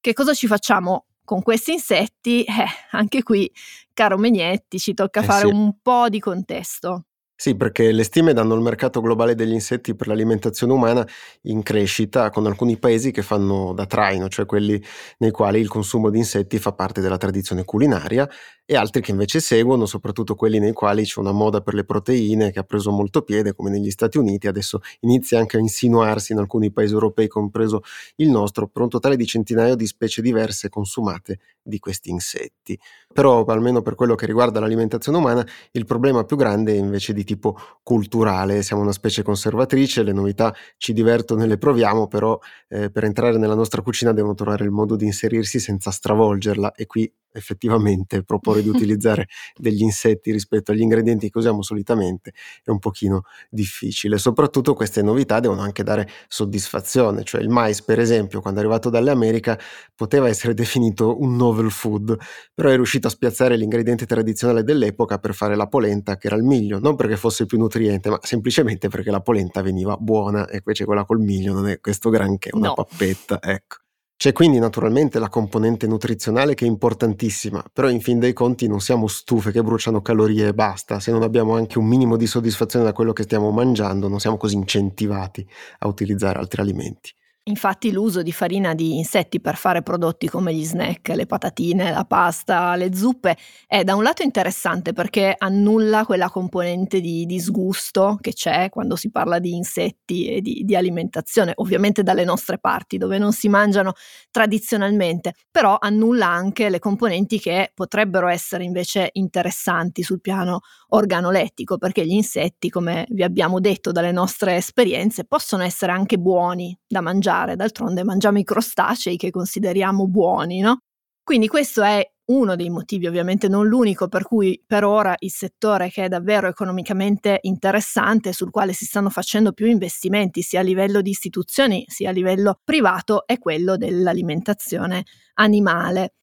Che 0.00 0.12
cosa 0.12 0.34
ci 0.34 0.46
facciamo 0.46 1.06
con 1.24 1.42
questi 1.42 1.72
insetti? 1.72 2.44
Eh, 2.44 2.66
anche 2.92 3.22
qui, 3.22 3.50
caro 3.92 4.16
Megnetti, 4.18 4.78
ci 4.78 4.94
tocca 4.94 5.20
Eh 5.20 5.24
fare 5.24 5.46
sì. 5.48 5.52
un 5.52 5.76
po' 5.82 6.08
di 6.08 6.20
contesto. 6.20 7.06
Sì, 7.38 7.54
perché 7.54 7.92
le 7.92 8.02
stime 8.02 8.32
danno 8.32 8.54
il 8.54 8.62
mercato 8.62 9.02
globale 9.02 9.34
degli 9.34 9.52
insetti 9.52 9.94
per 9.94 10.06
l'alimentazione 10.06 10.72
umana 10.72 11.06
in 11.42 11.62
crescita, 11.62 12.30
con 12.30 12.46
alcuni 12.46 12.78
paesi 12.78 13.10
che 13.10 13.20
fanno 13.20 13.74
da 13.74 13.84
traino, 13.84 14.28
cioè 14.28 14.46
quelli 14.46 14.82
nei 15.18 15.30
quali 15.32 15.60
il 15.60 15.68
consumo 15.68 16.08
di 16.08 16.16
insetti 16.16 16.58
fa 16.58 16.72
parte 16.72 17.02
della 17.02 17.18
tradizione 17.18 17.64
culinaria, 17.64 18.26
e 18.64 18.74
altri 18.74 19.02
che 19.02 19.10
invece 19.10 19.40
seguono, 19.40 19.84
soprattutto 19.84 20.34
quelli 20.34 20.58
nei 20.58 20.72
quali 20.72 21.04
c'è 21.04 21.20
una 21.20 21.30
moda 21.32 21.60
per 21.60 21.74
le 21.74 21.84
proteine 21.84 22.50
che 22.52 22.58
ha 22.58 22.62
preso 22.64 22.90
molto 22.90 23.20
piede, 23.20 23.52
come 23.54 23.68
negli 23.68 23.90
Stati 23.90 24.16
Uniti, 24.16 24.46
adesso 24.46 24.80
inizia 25.00 25.38
anche 25.38 25.58
a 25.58 25.60
insinuarsi 25.60 26.32
in 26.32 26.38
alcuni 26.38 26.72
paesi 26.72 26.94
europei, 26.94 27.28
compreso 27.28 27.82
il 28.16 28.30
nostro, 28.30 28.66
per 28.66 28.80
un 28.82 28.88
totale 28.88 29.14
di 29.16 29.26
centinaia 29.26 29.74
di 29.74 29.86
specie 29.86 30.22
diverse 30.22 30.70
consumate 30.70 31.38
di 31.66 31.78
questi 31.78 32.10
insetti. 32.10 32.78
Però, 33.12 33.44
almeno 33.44 33.82
per 33.82 33.94
quello 33.94 34.14
che 34.14 34.26
riguarda 34.26 34.60
l'alimentazione 34.60 35.18
umana, 35.18 35.46
il 35.72 35.84
problema 35.84 36.24
più 36.24 36.36
grande 36.36 36.72
è 36.72 36.76
invece 36.76 37.12
di 37.12 37.24
tipo 37.24 37.58
culturale. 37.82 38.62
Siamo 38.62 38.82
una 38.82 38.92
specie 38.92 39.22
conservatrice, 39.22 40.02
le 40.02 40.12
novità 40.12 40.54
ci 40.76 40.92
divertono 40.92 41.42
e 41.42 41.46
le 41.46 41.58
proviamo, 41.58 42.08
però 42.08 42.38
eh, 42.68 42.90
per 42.90 43.04
entrare 43.04 43.38
nella 43.38 43.54
nostra 43.54 43.82
cucina 43.82 44.12
devono 44.12 44.34
trovare 44.34 44.64
il 44.64 44.70
modo 44.70 44.96
di 44.96 45.04
inserirsi 45.04 45.58
senza 45.60 45.90
stravolgerla 45.90 46.74
e 46.74 46.86
qui 46.86 47.10
effettivamente 47.36 48.22
proporre 48.22 48.62
di 48.62 48.68
utilizzare 48.70 49.28
degli 49.56 49.82
insetti 49.82 50.32
rispetto 50.32 50.72
agli 50.72 50.80
ingredienti 50.80 51.30
che 51.30 51.38
usiamo 51.38 51.62
solitamente 51.62 52.32
è 52.64 52.70
un 52.70 52.78
pochino 52.78 53.22
difficile. 53.50 54.18
Soprattutto 54.18 54.74
queste 54.74 55.02
novità 55.02 55.40
devono 55.40 55.60
anche 55.60 55.82
dare 55.82 56.08
soddisfazione, 56.28 57.22
cioè 57.24 57.40
il 57.40 57.48
mais 57.48 57.82
per 57.82 57.98
esempio 58.00 58.40
quando 58.40 58.60
è 58.60 58.62
arrivato 58.62 58.90
dalle 58.90 59.10
Americhe 59.10 59.58
poteva 59.94 60.28
essere 60.28 60.54
definito 60.54 61.20
un 61.20 61.36
novel 61.56 61.70
food, 61.70 62.16
però 62.54 62.68
è 62.70 62.74
riuscito 62.74 63.06
a 63.06 63.10
spiazzare 63.10 63.56
l'ingrediente 63.56 64.06
tradizionale 64.06 64.62
dell'epoca 64.62 65.18
per 65.18 65.34
fare 65.34 65.56
la 65.56 65.66
polenta 65.66 66.16
che 66.16 66.26
era 66.28 66.36
il 66.36 66.42
miglio, 66.44 66.78
non 66.78 66.96
perché 66.96 67.16
fosse 67.16 67.46
più 67.46 67.58
nutriente, 67.58 68.10
ma 68.10 68.18
semplicemente 68.22 68.88
perché 68.88 69.10
la 69.10 69.20
polenta 69.20 69.62
veniva 69.62 69.96
buona 69.96 70.46
e 70.48 70.56
invece 70.58 70.84
quella 70.84 71.04
col 71.04 71.20
miglio 71.20 71.52
non 71.54 71.68
è 71.68 71.80
questo 71.80 72.10
granché, 72.10 72.50
una 72.52 72.68
No. 72.68 72.74
pappetta, 72.74 73.38
ecco. 73.42 73.76
C'è 74.18 74.32
quindi 74.32 74.58
naturalmente 74.58 75.18
la 75.18 75.28
componente 75.28 75.86
nutrizionale 75.86 76.54
che 76.54 76.64
è 76.64 76.68
importantissima, 76.68 77.62
però 77.70 77.90
in 77.90 78.00
fin 78.00 78.18
dei 78.18 78.32
conti 78.32 78.66
non 78.66 78.80
siamo 78.80 79.08
stufe 79.08 79.50
che 79.52 79.62
bruciano 79.62 80.00
calorie 80.00 80.48
e 80.48 80.54
basta, 80.54 81.00
se 81.00 81.10
non 81.12 81.22
abbiamo 81.22 81.54
anche 81.54 81.78
un 81.78 81.86
minimo 81.86 82.16
di 82.16 82.26
soddisfazione 82.26 82.84
da 82.86 82.92
quello 82.94 83.12
che 83.12 83.24
stiamo 83.24 83.50
mangiando, 83.50 84.08
non 84.08 84.18
siamo 84.18 84.38
così 84.38 84.54
incentivati 84.54 85.46
a 85.80 85.86
utilizzare 85.88 86.38
altri 86.38 86.62
alimenti. 86.62 87.12
Infatti 87.48 87.92
l'uso 87.92 88.22
di 88.22 88.32
farina 88.32 88.74
di 88.74 88.96
insetti 88.96 89.40
per 89.40 89.54
fare 89.54 89.80
prodotti 89.80 90.28
come 90.28 90.52
gli 90.52 90.64
snack, 90.64 91.10
le 91.10 91.26
patatine, 91.26 91.92
la 91.92 92.04
pasta, 92.04 92.74
le 92.74 92.92
zuppe 92.92 93.36
è 93.68 93.84
da 93.84 93.94
un 93.94 94.02
lato 94.02 94.24
interessante 94.24 94.92
perché 94.92 95.32
annulla 95.38 96.04
quella 96.04 96.28
componente 96.28 97.00
di 97.00 97.24
disgusto 97.24 98.18
che 98.20 98.32
c'è 98.32 98.68
quando 98.68 98.96
si 98.96 99.12
parla 99.12 99.38
di 99.38 99.54
insetti 99.54 100.26
e 100.26 100.40
di, 100.40 100.62
di 100.64 100.74
alimentazione, 100.74 101.52
ovviamente 101.54 102.02
dalle 102.02 102.24
nostre 102.24 102.58
parti 102.58 102.98
dove 102.98 103.16
non 103.16 103.30
si 103.32 103.48
mangiano 103.48 103.92
tradizionalmente, 104.32 105.34
però 105.48 105.76
annulla 105.78 106.26
anche 106.26 106.68
le 106.68 106.80
componenti 106.80 107.38
che 107.38 107.70
potrebbero 107.72 108.26
essere 108.26 108.64
invece 108.64 109.10
interessanti 109.12 110.02
sul 110.02 110.20
piano 110.20 110.62
organolettico 110.88 111.78
perché 111.78 112.04
gli 112.04 112.12
insetti, 112.12 112.70
come 112.70 113.06
vi 113.10 113.22
abbiamo 113.22 113.60
detto 113.60 113.92
dalle 113.92 114.10
nostre 114.12 114.56
esperienze, 114.56 115.24
possono 115.24 115.62
essere 115.62 115.92
anche 115.92 116.18
buoni 116.18 116.76
da 116.86 117.00
mangiare, 117.00 117.34
d'altronde 117.44 118.04
mangiamo 118.04 118.38
i 118.38 118.44
crostacei 118.44 119.16
che 119.16 119.30
consideriamo 119.30 120.06
buoni, 120.08 120.60
no? 120.60 120.78
Quindi 121.22 121.48
questo 121.48 121.82
è 121.82 122.02
uno 122.28 122.56
dei 122.56 122.70
motivi, 122.70 123.06
ovviamente 123.06 123.48
non 123.48 123.66
l'unico, 123.66 124.08
per 124.08 124.24
cui 124.24 124.60
per 124.66 124.84
ora 124.84 125.14
il 125.18 125.30
settore 125.30 125.90
che 125.90 126.04
è 126.04 126.08
davvero 126.08 126.48
economicamente 126.48 127.38
interessante, 127.42 128.32
sul 128.32 128.50
quale 128.50 128.72
si 128.72 128.84
stanno 128.84 129.10
facendo 129.10 129.52
più 129.52 129.66
investimenti 129.66 130.42
sia 130.42 130.60
a 130.60 130.62
livello 130.62 131.00
di 131.02 131.10
istituzioni 131.10 131.84
sia 131.88 132.10
a 132.10 132.12
livello 132.12 132.60
privato, 132.64 133.26
è 133.26 133.38
quello 133.38 133.76
dell'alimentazione 133.76 135.04
animale. 135.34 136.14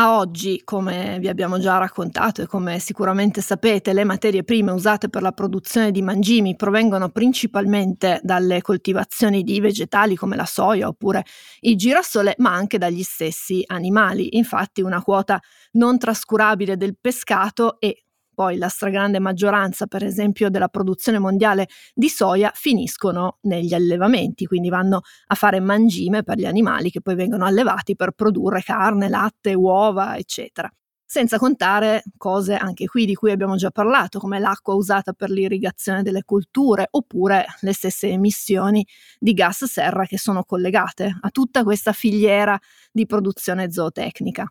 A 0.00 0.16
oggi, 0.16 0.60
come 0.62 1.18
vi 1.18 1.26
abbiamo 1.26 1.58
già 1.58 1.76
raccontato 1.76 2.40
e 2.40 2.46
come 2.46 2.78
sicuramente 2.78 3.40
sapete, 3.40 3.92
le 3.92 4.04
materie 4.04 4.44
prime 4.44 4.70
usate 4.70 5.08
per 5.08 5.22
la 5.22 5.32
produzione 5.32 5.90
di 5.90 6.02
mangimi 6.02 6.54
provengono 6.54 7.08
principalmente 7.08 8.20
dalle 8.22 8.62
coltivazioni 8.62 9.42
di 9.42 9.58
vegetali 9.58 10.14
come 10.14 10.36
la 10.36 10.44
soia 10.44 10.86
oppure 10.86 11.24
il 11.62 11.76
girasole, 11.76 12.36
ma 12.38 12.52
anche 12.52 12.78
dagli 12.78 13.02
stessi 13.02 13.64
animali. 13.66 14.36
Infatti 14.36 14.82
una 14.82 15.02
quota 15.02 15.40
non 15.72 15.98
trascurabile 15.98 16.76
del 16.76 16.96
pescato 17.00 17.80
e 17.80 18.04
poi 18.38 18.56
la 18.56 18.68
stragrande 18.68 19.18
maggioranza, 19.18 19.88
per 19.88 20.04
esempio, 20.04 20.48
della 20.48 20.68
produzione 20.68 21.18
mondiale 21.18 21.66
di 21.92 22.08
soia 22.08 22.52
finiscono 22.54 23.38
negli 23.42 23.74
allevamenti, 23.74 24.46
quindi 24.46 24.68
vanno 24.68 25.00
a 25.26 25.34
fare 25.34 25.58
mangime 25.58 26.22
per 26.22 26.38
gli 26.38 26.44
animali 26.44 26.92
che 26.92 27.00
poi 27.00 27.16
vengono 27.16 27.44
allevati 27.46 27.96
per 27.96 28.12
produrre 28.12 28.62
carne, 28.62 29.08
latte, 29.08 29.54
uova, 29.54 30.16
eccetera. 30.16 30.70
Senza 31.04 31.36
contare 31.36 32.04
cose 32.16 32.54
anche 32.54 32.86
qui 32.86 33.06
di 33.06 33.14
cui 33.14 33.32
abbiamo 33.32 33.56
già 33.56 33.70
parlato, 33.72 34.20
come 34.20 34.38
l'acqua 34.38 34.74
usata 34.74 35.12
per 35.14 35.30
l'irrigazione 35.30 36.04
delle 36.04 36.22
colture 36.24 36.86
oppure 36.92 37.44
le 37.62 37.72
stesse 37.72 38.06
emissioni 38.06 38.86
di 39.18 39.32
gas 39.32 39.64
serra 39.64 40.04
che 40.04 40.16
sono 40.16 40.44
collegate 40.44 41.18
a 41.22 41.30
tutta 41.30 41.64
questa 41.64 41.92
filiera 41.92 42.56
di 42.92 43.04
produzione 43.04 43.72
zootecnica. 43.72 44.48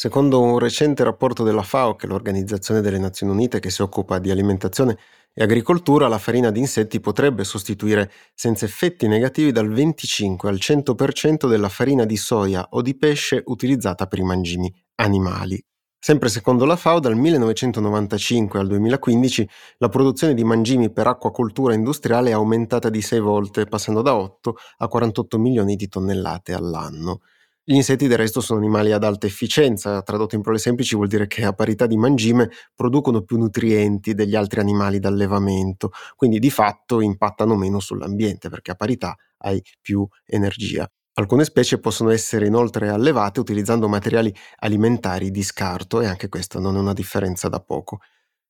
Secondo 0.00 0.40
un 0.40 0.60
recente 0.60 1.02
rapporto 1.02 1.42
della 1.42 1.64
FAO, 1.64 1.96
che 1.96 2.06
è 2.06 2.08
l'Organizzazione 2.08 2.80
delle 2.80 3.00
Nazioni 3.00 3.32
Unite 3.32 3.58
che 3.58 3.68
si 3.68 3.82
occupa 3.82 4.20
di 4.20 4.30
alimentazione 4.30 4.96
e 5.34 5.42
agricoltura, 5.42 6.06
la 6.06 6.18
farina 6.18 6.52
di 6.52 6.60
insetti 6.60 7.00
potrebbe 7.00 7.42
sostituire 7.42 8.08
senza 8.32 8.64
effetti 8.64 9.08
negativi 9.08 9.50
dal 9.50 9.68
25 9.68 10.48
al 10.48 10.54
100% 10.54 11.48
della 11.48 11.68
farina 11.68 12.04
di 12.04 12.16
soia 12.16 12.64
o 12.70 12.80
di 12.80 12.96
pesce 12.96 13.42
utilizzata 13.46 14.06
per 14.06 14.20
i 14.20 14.22
mangimi 14.22 14.72
animali. 15.00 15.60
Sempre 15.98 16.28
secondo 16.28 16.64
la 16.64 16.76
FAO, 16.76 17.00
dal 17.00 17.16
1995 17.16 18.60
al 18.60 18.68
2015 18.68 19.48
la 19.78 19.88
produzione 19.88 20.34
di 20.34 20.44
mangimi 20.44 20.92
per 20.92 21.08
acquacoltura 21.08 21.74
industriale 21.74 22.30
è 22.30 22.34
aumentata 22.34 22.88
di 22.88 23.02
6 23.02 23.18
volte, 23.18 23.66
passando 23.66 24.02
da 24.02 24.14
8 24.14 24.54
a 24.76 24.86
48 24.86 25.38
milioni 25.40 25.74
di 25.74 25.88
tonnellate 25.88 26.54
all'anno. 26.54 27.22
Gli 27.70 27.74
insetti 27.74 28.06
del 28.06 28.16
resto 28.16 28.40
sono 28.40 28.58
animali 28.60 28.92
ad 28.92 29.04
alta 29.04 29.26
efficienza, 29.26 30.00
tradotto 30.00 30.34
in 30.34 30.40
parole 30.40 30.58
semplici 30.58 30.94
vuol 30.94 31.06
dire 31.08 31.26
che 31.26 31.44
a 31.44 31.52
parità 31.52 31.86
di 31.86 31.98
mangime 31.98 32.48
producono 32.74 33.20
più 33.20 33.36
nutrienti 33.36 34.14
degli 34.14 34.34
altri 34.34 34.60
animali 34.60 34.98
d'allevamento, 34.98 35.90
quindi 36.16 36.38
di 36.38 36.48
fatto 36.48 37.02
impattano 37.02 37.56
meno 37.56 37.78
sull'ambiente 37.78 38.48
perché 38.48 38.70
a 38.70 38.74
parità 38.74 39.14
hai 39.40 39.62
più 39.82 40.08
energia. 40.24 40.90
Alcune 41.18 41.44
specie 41.44 41.78
possono 41.78 42.08
essere 42.08 42.46
inoltre 42.46 42.88
allevate 42.88 43.38
utilizzando 43.38 43.86
materiali 43.86 44.34
alimentari 44.60 45.30
di 45.30 45.42
scarto 45.42 46.00
e 46.00 46.06
anche 46.06 46.30
questa 46.30 46.58
non 46.58 46.74
è 46.74 46.78
una 46.78 46.94
differenza 46.94 47.50
da 47.50 47.60
poco. 47.60 47.98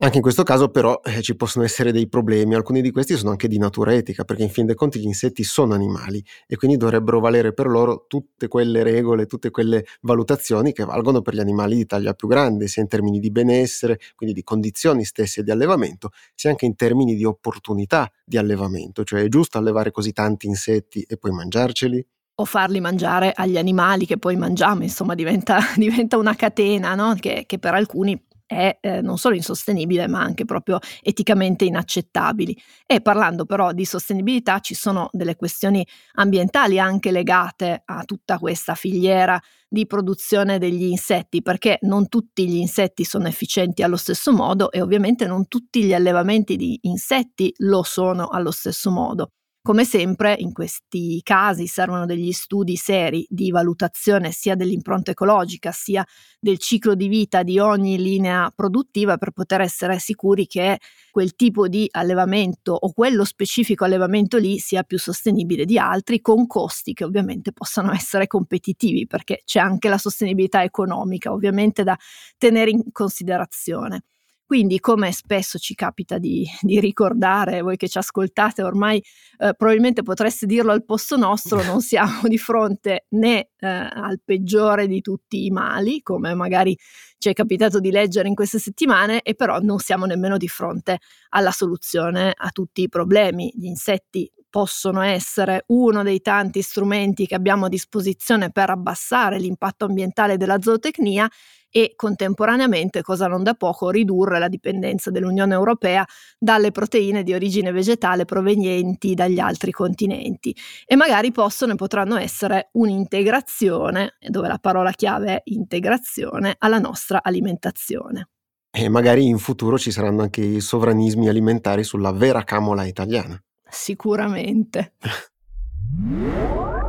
Anche 0.00 0.18
in 0.18 0.22
questo 0.22 0.44
caso 0.44 0.68
però 0.68 1.00
eh, 1.02 1.22
ci 1.22 1.34
possono 1.34 1.64
essere 1.64 1.90
dei 1.90 2.06
problemi, 2.06 2.54
alcuni 2.54 2.82
di 2.82 2.92
questi 2.92 3.16
sono 3.16 3.30
anche 3.32 3.48
di 3.48 3.58
natura 3.58 3.94
etica, 3.94 4.22
perché 4.22 4.44
in 4.44 4.48
fin 4.48 4.64
dei 4.64 4.76
conti 4.76 5.00
gli 5.00 5.06
insetti 5.06 5.42
sono 5.42 5.74
animali 5.74 6.24
e 6.46 6.54
quindi 6.54 6.76
dovrebbero 6.76 7.18
valere 7.18 7.52
per 7.52 7.66
loro 7.66 8.04
tutte 8.06 8.46
quelle 8.46 8.84
regole, 8.84 9.26
tutte 9.26 9.50
quelle 9.50 9.84
valutazioni 10.02 10.72
che 10.72 10.84
valgono 10.84 11.20
per 11.20 11.34
gli 11.34 11.40
animali 11.40 11.74
di 11.74 11.84
taglia 11.84 12.14
più 12.14 12.28
grande, 12.28 12.68
sia 12.68 12.80
in 12.80 12.86
termini 12.86 13.18
di 13.18 13.32
benessere, 13.32 13.98
quindi 14.14 14.36
di 14.36 14.44
condizioni 14.44 15.04
stesse 15.04 15.42
di 15.42 15.50
allevamento, 15.50 16.10
sia 16.32 16.50
anche 16.50 16.64
in 16.64 16.76
termini 16.76 17.16
di 17.16 17.24
opportunità 17.24 18.08
di 18.24 18.36
allevamento, 18.36 19.02
cioè 19.02 19.22
è 19.22 19.28
giusto 19.28 19.58
allevare 19.58 19.90
così 19.90 20.12
tanti 20.12 20.46
insetti 20.46 21.02
e 21.08 21.16
poi 21.16 21.32
mangiarceli? 21.32 22.06
o 22.40 22.44
farli 22.44 22.78
mangiare 22.78 23.32
agli 23.34 23.58
animali 23.58 24.06
che 24.06 24.16
poi 24.16 24.36
mangiamo, 24.36 24.84
insomma 24.84 25.16
diventa, 25.16 25.58
diventa 25.74 26.16
una 26.16 26.36
catena 26.36 26.94
no? 26.94 27.16
che, 27.18 27.42
che 27.46 27.58
per 27.58 27.74
alcuni 27.74 28.27
è 28.48 28.78
eh, 28.80 29.02
non 29.02 29.18
solo 29.18 29.34
insostenibile 29.34 30.08
ma 30.08 30.20
anche 30.20 30.44
proprio 30.46 30.78
eticamente 31.02 31.66
inaccettabili. 31.66 32.56
E 32.86 33.00
parlando 33.02 33.44
però 33.44 33.72
di 33.72 33.84
sostenibilità 33.84 34.58
ci 34.60 34.74
sono 34.74 35.10
delle 35.12 35.36
questioni 35.36 35.86
ambientali 36.14 36.78
anche 36.80 37.12
legate 37.12 37.82
a 37.84 38.02
tutta 38.04 38.38
questa 38.38 38.74
filiera 38.74 39.38
di 39.68 39.86
produzione 39.86 40.58
degli 40.58 40.84
insetti, 40.84 41.42
perché 41.42 41.78
non 41.82 42.08
tutti 42.08 42.48
gli 42.48 42.56
insetti 42.56 43.04
sono 43.04 43.28
efficienti 43.28 43.82
allo 43.82 43.98
stesso 43.98 44.32
modo 44.32 44.72
e 44.72 44.80
ovviamente 44.80 45.26
non 45.26 45.46
tutti 45.46 45.84
gli 45.84 45.92
allevamenti 45.92 46.56
di 46.56 46.78
insetti 46.82 47.52
lo 47.58 47.82
sono 47.82 48.28
allo 48.28 48.50
stesso 48.50 48.90
modo. 48.90 49.32
Come 49.68 49.84
sempre 49.84 50.34
in 50.38 50.54
questi 50.54 51.20
casi 51.22 51.66
servono 51.66 52.06
degli 52.06 52.32
studi 52.32 52.74
seri 52.76 53.26
di 53.28 53.50
valutazione 53.50 54.30
sia 54.30 54.54
dell'impronta 54.54 55.10
ecologica 55.10 55.72
sia 55.72 56.02
del 56.40 56.56
ciclo 56.56 56.94
di 56.94 57.06
vita 57.06 57.42
di 57.42 57.58
ogni 57.58 57.98
linea 57.98 58.50
produttiva 58.50 59.18
per 59.18 59.32
poter 59.32 59.60
essere 59.60 59.98
sicuri 59.98 60.46
che 60.46 60.78
quel 61.10 61.34
tipo 61.36 61.68
di 61.68 61.86
allevamento 61.90 62.72
o 62.72 62.94
quello 62.94 63.26
specifico 63.26 63.84
allevamento 63.84 64.38
lì 64.38 64.58
sia 64.58 64.84
più 64.84 64.98
sostenibile 64.98 65.66
di 65.66 65.76
altri 65.76 66.22
con 66.22 66.46
costi 66.46 66.94
che 66.94 67.04
ovviamente 67.04 67.52
possano 67.52 67.92
essere 67.92 68.26
competitivi 68.26 69.06
perché 69.06 69.42
c'è 69.44 69.60
anche 69.60 69.90
la 69.90 69.98
sostenibilità 69.98 70.62
economica 70.62 71.30
ovviamente 71.30 71.84
da 71.84 71.94
tenere 72.38 72.70
in 72.70 72.90
considerazione. 72.90 74.04
Quindi, 74.48 74.80
come 74.80 75.12
spesso 75.12 75.58
ci 75.58 75.74
capita 75.74 76.16
di, 76.16 76.48
di 76.62 76.80
ricordare, 76.80 77.60
voi 77.60 77.76
che 77.76 77.86
ci 77.86 77.98
ascoltate 77.98 78.62
ormai 78.62 78.96
eh, 78.96 79.52
probabilmente 79.54 80.02
potreste 80.02 80.46
dirlo 80.46 80.72
al 80.72 80.86
posto 80.86 81.18
nostro, 81.18 81.62
non 81.62 81.82
siamo 81.84 82.22
di 82.22 82.38
fronte 82.38 83.04
né 83.10 83.50
eh, 83.58 83.68
al 83.68 84.22
peggiore 84.24 84.86
di 84.86 85.02
tutti 85.02 85.44
i 85.44 85.50
mali, 85.50 86.00
come 86.00 86.32
magari 86.32 86.74
ci 87.18 87.28
è 87.28 87.34
capitato 87.34 87.78
di 87.78 87.90
leggere 87.90 88.26
in 88.26 88.34
queste 88.34 88.58
settimane, 88.58 89.20
e 89.20 89.34
però 89.34 89.58
non 89.58 89.80
siamo 89.80 90.06
nemmeno 90.06 90.38
di 90.38 90.48
fronte 90.48 91.00
alla 91.28 91.50
soluzione 91.50 92.32
a 92.34 92.48
tutti 92.48 92.80
i 92.80 92.88
problemi. 92.88 93.52
Gli 93.54 93.66
insetti 93.66 94.32
possono 94.48 95.02
essere 95.02 95.64
uno 95.66 96.02
dei 96.02 96.22
tanti 96.22 96.62
strumenti 96.62 97.26
che 97.26 97.34
abbiamo 97.34 97.66
a 97.66 97.68
disposizione 97.68 98.50
per 98.50 98.70
abbassare 98.70 99.38
l'impatto 99.38 99.84
ambientale 99.84 100.38
della 100.38 100.58
zootecnia 100.58 101.28
e 101.70 101.92
contemporaneamente, 101.96 103.02
cosa 103.02 103.26
non 103.26 103.42
da 103.42 103.54
poco, 103.54 103.90
ridurre 103.90 104.38
la 104.38 104.48
dipendenza 104.48 105.10
dell'Unione 105.10 105.54
Europea 105.54 106.06
dalle 106.38 106.70
proteine 106.70 107.22
di 107.22 107.34
origine 107.34 107.72
vegetale 107.72 108.24
provenienti 108.24 109.14
dagli 109.14 109.38
altri 109.38 109.70
continenti 109.70 110.54
e 110.86 110.96
magari 110.96 111.32
possono 111.32 111.72
e 111.72 111.76
potranno 111.76 112.16
essere 112.16 112.70
un'integrazione, 112.72 114.16
dove 114.28 114.48
la 114.48 114.58
parola 114.58 114.90
chiave 114.92 115.36
è 115.36 115.40
integrazione, 115.44 116.54
alla 116.58 116.78
nostra 116.78 117.20
alimentazione. 117.22 118.28
E 118.70 118.88
magari 118.88 119.26
in 119.26 119.38
futuro 119.38 119.78
ci 119.78 119.90
saranno 119.90 120.22
anche 120.22 120.42
i 120.42 120.60
sovranismi 120.60 121.28
alimentari 121.28 121.84
sulla 121.84 122.12
vera 122.12 122.44
camola 122.44 122.84
italiana. 122.84 123.40
Sicuramente. 123.68 124.94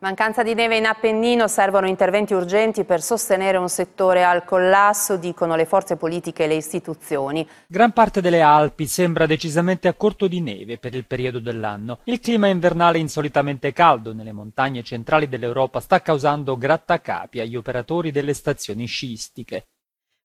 Mancanza 0.00 0.44
di 0.44 0.54
neve 0.54 0.76
in 0.76 0.86
Appennino, 0.86 1.48
servono 1.48 1.88
interventi 1.88 2.32
urgenti 2.32 2.84
per 2.84 3.02
sostenere 3.02 3.56
un 3.56 3.68
settore 3.68 4.22
al 4.22 4.44
collasso, 4.44 5.16
dicono 5.16 5.56
le 5.56 5.66
forze 5.66 5.96
politiche 5.96 6.44
e 6.44 6.46
le 6.46 6.54
istituzioni. 6.54 7.44
Gran 7.66 7.90
parte 7.90 8.20
delle 8.20 8.40
Alpi 8.40 8.86
sembra 8.86 9.26
decisamente 9.26 9.88
a 9.88 9.94
corto 9.94 10.28
di 10.28 10.40
neve 10.40 10.78
per 10.78 10.94
il 10.94 11.04
periodo 11.04 11.40
dell'anno. 11.40 11.98
Il 12.04 12.20
clima 12.20 12.46
invernale 12.46 12.98
insolitamente 12.98 13.72
caldo 13.72 14.14
nelle 14.14 14.30
montagne 14.30 14.84
centrali 14.84 15.28
dell'Europa 15.28 15.80
sta 15.80 16.00
causando 16.00 16.56
grattacapi 16.56 17.40
agli 17.40 17.56
operatori 17.56 18.12
delle 18.12 18.34
stazioni 18.34 18.86
sciistiche. 18.86 19.64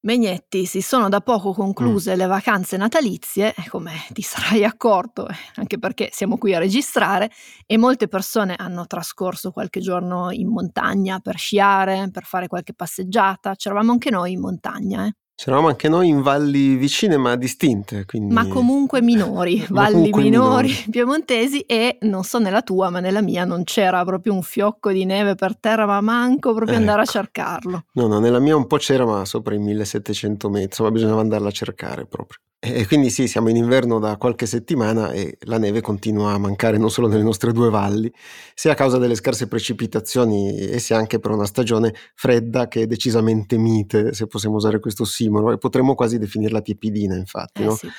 Megnetti, 0.05 0.65
si 0.65 0.81
sono 0.81 1.07
da 1.07 1.21
poco 1.21 1.53
concluse 1.53 2.13
mm. 2.13 2.17
le 2.17 2.25
vacanze 2.25 2.75
natalizie, 2.75 3.53
come 3.69 3.93
ti 4.11 4.21
sarai 4.21 4.65
accorto, 4.65 5.29
eh, 5.29 5.35
anche 5.55 5.79
perché 5.79 6.09
siamo 6.11 6.37
qui 6.37 6.53
a 6.53 6.59
registrare, 6.59 7.31
e 7.65 7.77
molte 7.77 8.09
persone 8.09 8.55
hanno 8.57 8.85
trascorso 8.85 9.51
qualche 9.51 9.79
giorno 9.79 10.29
in 10.31 10.49
montagna 10.49 11.19
per 11.19 11.37
sciare, 11.37 12.09
per 12.11 12.25
fare 12.25 12.47
qualche 12.47 12.73
passeggiata. 12.73 13.55
C'eravamo 13.55 13.93
anche 13.93 14.09
noi 14.09 14.33
in 14.33 14.41
montagna. 14.41 15.05
Eh. 15.05 15.13
C'eravamo 15.43 15.67
anche 15.67 15.89
noi 15.89 16.07
in 16.07 16.21
valli 16.21 16.77
vicine 16.77 17.17
ma 17.17 17.35
distinte. 17.35 18.05
Quindi... 18.05 18.33
Ma 18.33 18.47
comunque 18.47 19.01
minori, 19.01 19.61
valli 19.67 19.95
comunque 19.95 20.21
minori, 20.21 20.67
minori, 20.67 20.85
piemontesi 20.89 21.59
e 21.63 21.97
non 22.03 22.23
so 22.23 22.39
nella 22.39 22.61
tua 22.61 22.89
ma 22.89 23.01
nella 23.01 23.21
mia 23.21 23.43
non 23.43 23.65
c'era 23.65 24.05
proprio 24.05 24.31
un 24.31 24.41
fiocco 24.41 24.93
di 24.93 25.03
neve 25.03 25.35
per 25.35 25.57
terra 25.57 25.85
ma 25.85 25.99
manco 25.99 26.53
proprio 26.53 26.77
ecco. 26.77 26.79
andare 26.79 26.99
a 26.99 27.03
ecco. 27.03 27.11
cercarlo. 27.11 27.83
No, 27.91 28.07
no, 28.07 28.19
nella 28.19 28.39
mia 28.39 28.55
un 28.55 28.67
po' 28.67 28.77
c'era 28.77 29.05
ma 29.05 29.25
sopra 29.25 29.53
i 29.53 29.59
1700 29.59 30.47
metri, 30.47 30.63
insomma 30.63 30.91
bisognava 30.91 31.19
andarla 31.19 31.49
a 31.49 31.51
cercare 31.51 32.05
proprio. 32.05 32.39
E 32.65 32.87
quindi 32.87 33.09
sì, 33.09 33.27
siamo 33.27 33.49
in 33.49 33.57
inverno 33.57 33.99
da 33.99 34.15
qualche 34.15 34.45
settimana 34.45 35.11
e 35.11 35.37
la 35.41 35.57
neve 35.57 35.81
continua 35.81 36.31
a 36.31 36.37
mancare 36.37 36.77
non 36.77 36.89
solo 36.89 37.09
nelle 37.09 37.21
nostre 37.21 37.51
due 37.51 37.69
valli, 37.69 38.09
sia 38.53 38.71
a 38.71 38.75
causa 38.75 38.97
delle 38.97 39.15
scarse 39.15 39.49
precipitazioni 39.49 40.57
e 40.57 40.79
sia 40.79 40.95
anche 40.95 41.19
per 41.19 41.31
una 41.31 41.45
stagione 41.45 41.93
fredda 42.15 42.69
che 42.69 42.83
è 42.83 42.87
decisamente 42.87 43.57
mite, 43.57 44.13
se 44.13 44.27
possiamo 44.27 44.55
usare 44.55 44.79
questo 44.79 45.03
ossimoro, 45.03 45.51
e 45.51 45.57
potremmo 45.57 45.93
quasi 45.93 46.17
definirla 46.17 46.61
tiepidina, 46.61 47.17
infatti. 47.17 47.63
Eh, 47.63 47.65
no? 47.65 47.75
sì. 47.75 47.89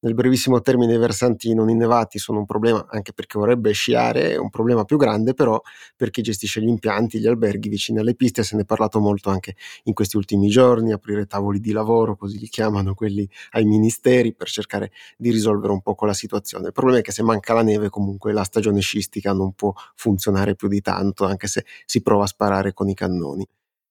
Nel 0.00 0.12
brevissimo 0.14 0.60
termine 0.60 0.92
i 0.94 0.98
versanti 0.98 1.54
non 1.54 1.70
innevati 1.70 2.18
sono 2.18 2.38
un 2.40 2.44
problema 2.44 2.86
anche 2.90 3.14
perché 3.14 3.38
vorrebbe 3.38 3.72
sciare, 3.72 4.32
è 4.32 4.36
un 4.36 4.50
problema 4.50 4.84
più 4.84 4.98
grande 4.98 5.32
però 5.32 5.58
per 5.96 6.10
chi 6.10 6.20
gestisce 6.20 6.60
gli 6.60 6.68
impianti, 6.68 7.18
gli 7.18 7.26
alberghi 7.26 7.70
vicini 7.70 8.00
alle 8.00 8.14
piste, 8.14 8.42
se 8.42 8.54
ne 8.56 8.62
è 8.62 8.64
parlato 8.66 9.00
molto 9.00 9.30
anche 9.30 9.56
in 9.84 9.94
questi 9.94 10.16
ultimi 10.18 10.48
giorni, 10.48 10.92
aprire 10.92 11.24
tavoli 11.26 11.58
di 11.58 11.72
lavoro, 11.72 12.16
così 12.16 12.38
li 12.38 12.48
chiamano 12.48 12.92
quelli 12.94 13.26
ai 13.52 13.64
ministeri, 13.64 14.34
per 14.34 14.48
cercare 14.48 14.90
di 15.16 15.30
risolvere 15.30 15.72
un 15.72 15.80
po' 15.80 15.96
la 16.04 16.12
situazione. 16.12 16.66
Il 16.66 16.72
problema 16.72 16.98
è 16.98 17.02
che 17.02 17.12
se 17.12 17.22
manca 17.22 17.54
la 17.54 17.62
neve 17.62 17.88
comunque 17.88 18.32
la 18.34 18.44
stagione 18.44 18.80
sciistica 18.80 19.32
non 19.32 19.54
può 19.54 19.72
funzionare 19.94 20.54
più 20.54 20.68
di 20.68 20.82
tanto, 20.82 21.24
anche 21.24 21.46
se 21.46 21.64
si 21.86 22.02
prova 22.02 22.24
a 22.24 22.26
sparare 22.26 22.74
con 22.74 22.88
i 22.90 22.94
cannoni. 22.94 23.46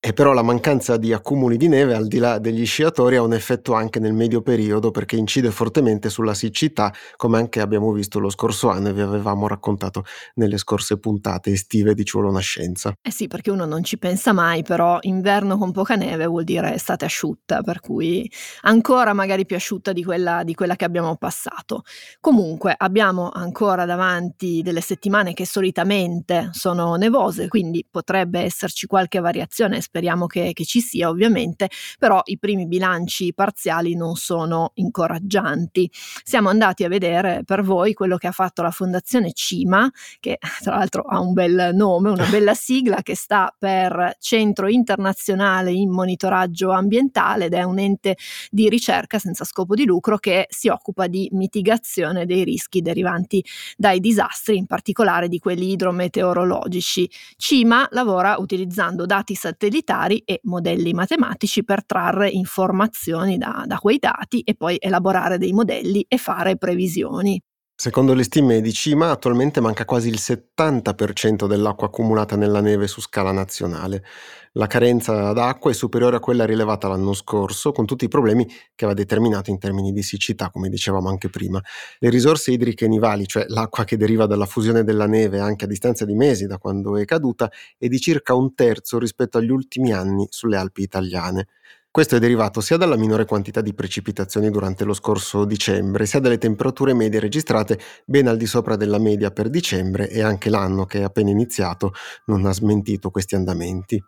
E 0.05 0.11
però 0.11 0.33
la 0.33 0.41
mancanza 0.41 0.97
di 0.97 1.13
accumuli 1.13 1.55
di 1.55 1.69
neve, 1.69 1.95
al 1.95 2.07
di 2.07 2.17
là 2.17 2.37
degli 2.37 2.65
sciatori, 2.65 3.15
ha 3.15 3.21
un 3.21 3.33
effetto 3.33 3.71
anche 3.71 4.01
nel 4.01 4.11
medio 4.11 4.41
periodo 4.41 4.91
perché 4.91 5.15
incide 5.15 5.49
fortemente 5.49 6.09
sulla 6.09 6.33
siccità, 6.33 6.93
come 7.15 7.37
anche 7.37 7.61
abbiamo 7.61 7.89
visto 7.93 8.19
lo 8.19 8.29
scorso 8.29 8.67
anno 8.67 8.89
e 8.89 8.93
vi 8.93 8.99
avevamo 8.99 9.47
raccontato 9.47 10.03
nelle 10.33 10.57
scorse 10.57 10.99
puntate 10.99 11.51
estive 11.51 11.93
di 11.93 12.03
Ciolo 12.03 12.31
Nascenza. 12.31 12.91
Eh 13.01 13.11
sì, 13.11 13.27
perché 13.27 13.49
uno 13.49 13.63
non 13.63 13.81
ci 13.85 13.97
pensa 13.97 14.33
mai, 14.33 14.61
però 14.61 14.97
inverno 15.03 15.57
con 15.57 15.71
poca 15.71 15.95
neve 15.95 16.25
vuol 16.25 16.43
dire 16.43 16.73
estate 16.73 17.05
asciutta, 17.05 17.61
per 17.61 17.79
cui 17.79 18.29
ancora 18.63 19.13
magari 19.13 19.45
più 19.45 19.55
asciutta 19.55 19.93
di 19.93 20.03
quella, 20.03 20.43
di 20.43 20.53
quella 20.53 20.75
che 20.75 20.83
abbiamo 20.83 21.15
passato. 21.15 21.83
Comunque 22.19 22.75
abbiamo 22.77 23.29
ancora 23.29 23.85
davanti 23.85 24.61
delle 24.63 24.81
settimane 24.81 25.33
che 25.33 25.45
solitamente 25.45 26.49
sono 26.51 26.95
nevose, 26.95 27.47
quindi 27.47 27.87
potrebbe 27.89 28.41
esserci 28.41 28.85
qualche 28.85 29.21
variazione 29.21 29.77
speriamo 29.93 30.25
che, 30.25 30.53
che 30.53 30.65
ci 30.65 30.81
sia 30.81 31.07
ovviamente, 31.07 31.69
però 31.99 32.21
i 32.25 32.39
primi 32.39 32.65
bilanci 32.65 33.31
parziali 33.31 33.95
non 33.95 34.15
sono 34.15 34.71
incoraggianti. 34.75 35.87
Siamo 36.23 36.49
andati 36.49 36.83
a 36.83 36.87
vedere 36.87 37.43
per 37.45 37.61
voi 37.61 37.93
quello 37.93 38.17
che 38.17 38.25
ha 38.25 38.31
fatto 38.31 38.63
la 38.63 38.71
Fondazione 38.71 39.33
CIMA, 39.33 39.87
che 40.19 40.39
tra 40.63 40.77
l'altro 40.77 41.03
ha 41.03 41.19
un 41.19 41.33
bel 41.33 41.75
nome, 41.75 42.09
una 42.09 42.25
bella 42.33 42.55
sigla 42.55 43.03
che 43.03 43.15
sta 43.15 43.53
per 43.55 44.17
Centro 44.19 44.67
Internazionale 44.67 45.71
in 45.71 45.91
Monitoraggio 45.91 46.71
Ambientale 46.71 47.45
ed 47.45 47.53
è 47.53 47.61
un 47.61 47.77
ente 47.77 48.17
di 48.49 48.69
ricerca 48.69 49.19
senza 49.19 49.45
scopo 49.45 49.75
di 49.75 49.85
lucro 49.85 50.17
che 50.17 50.47
si 50.49 50.69
occupa 50.69 51.05
di 51.05 51.29
mitigazione 51.33 52.25
dei 52.25 52.43
rischi 52.43 52.81
derivanti 52.81 53.45
dai 53.77 53.99
disastri, 53.99 54.57
in 54.57 54.65
particolare 54.65 55.27
di 55.27 55.37
quelli 55.37 55.71
idrometeorologici. 55.73 57.07
CIMA 57.37 57.89
lavora 57.91 58.37
utilizzando 58.39 59.05
dati 59.05 59.35
satellitari 59.35 59.81
militari 59.83 60.21
e 60.25 60.39
modelli 60.43 60.93
matematici 60.93 61.63
per 61.63 61.85
trarre 61.85 62.29
informazioni 62.29 63.37
da, 63.37 63.63
da 63.65 63.77
quei 63.77 63.99
dati 63.99 64.41
e 64.41 64.55
poi 64.55 64.77
elaborare 64.79 65.37
dei 65.37 65.51
modelli 65.51 66.05
e 66.07 66.17
fare 66.17 66.57
previsioni. 66.57 67.39
Secondo 67.83 68.13
le 68.13 68.23
stime 68.23 68.61
di 68.61 68.71
Cima, 68.71 69.09
attualmente 69.09 69.59
manca 69.59 69.83
quasi 69.83 70.07
il 70.07 70.17
70% 70.17 71.47
dell'acqua 71.47 71.87
accumulata 71.87 72.37
nella 72.37 72.61
neve 72.61 72.87
su 72.87 73.01
scala 73.01 73.33
nazionale. 73.33 74.05
La 74.53 74.67
carenza 74.67 75.33
d'acqua 75.33 75.69
è 75.69 75.73
superiore 75.73 76.15
a 76.15 76.21
quella 76.21 76.45
rilevata 76.45 76.87
l'anno 76.87 77.11
scorso, 77.11 77.73
con 77.73 77.85
tutti 77.85 78.05
i 78.05 78.07
problemi 78.07 78.45
che 78.47 78.85
aveva 78.85 78.93
determinato 78.93 79.49
in 79.49 79.59
termini 79.59 79.91
di 79.91 80.01
siccità, 80.01 80.49
come 80.49 80.69
dicevamo 80.69 81.09
anche 81.09 81.29
prima. 81.29 81.61
Le 81.99 82.09
risorse 82.09 82.51
idriche 82.51 82.87
nivali, 82.87 83.27
cioè 83.27 83.47
l'acqua 83.49 83.83
che 83.83 83.97
deriva 83.97 84.27
dalla 84.27 84.45
fusione 84.45 84.85
della 84.85 85.05
neve 85.05 85.39
anche 85.39 85.65
a 85.65 85.67
distanza 85.67 86.05
di 86.05 86.15
mesi 86.15 86.47
da 86.47 86.59
quando 86.59 86.95
è 86.95 87.03
caduta, 87.03 87.51
è 87.77 87.89
di 87.89 87.99
circa 87.99 88.33
un 88.33 88.55
terzo 88.55 88.97
rispetto 88.97 89.39
agli 89.39 89.51
ultimi 89.51 89.91
anni 89.91 90.25
sulle 90.29 90.55
Alpi 90.55 90.83
italiane. 90.83 91.47
Questo 91.93 92.15
è 92.15 92.19
derivato 92.19 92.59
sia 92.59 92.75
dalla 92.75 92.97
minore 92.97 93.23
quantità 93.25 93.61
di 93.61 93.75
precipitazioni 93.75 94.49
durante 94.49 94.83
lo 94.83 94.95
scorso 94.95 95.45
dicembre, 95.45 96.07
sia 96.07 96.19
dalle 96.19 96.39
temperature 96.39 96.95
medie 96.95 97.19
registrate 97.19 97.77
ben 98.03 98.27
al 98.27 98.35
di 98.35 98.47
sopra 98.47 98.75
della 98.75 98.97
media 98.97 99.29
per 99.29 99.47
dicembre 99.47 100.09
e 100.09 100.23
anche 100.23 100.49
l'anno 100.49 100.85
che 100.87 101.01
è 101.01 101.03
appena 101.03 101.29
iniziato 101.29 101.93
non 102.25 102.47
ha 102.47 102.51
smentito 102.51 103.11
questi 103.11 103.35
andamenti. 103.35 104.03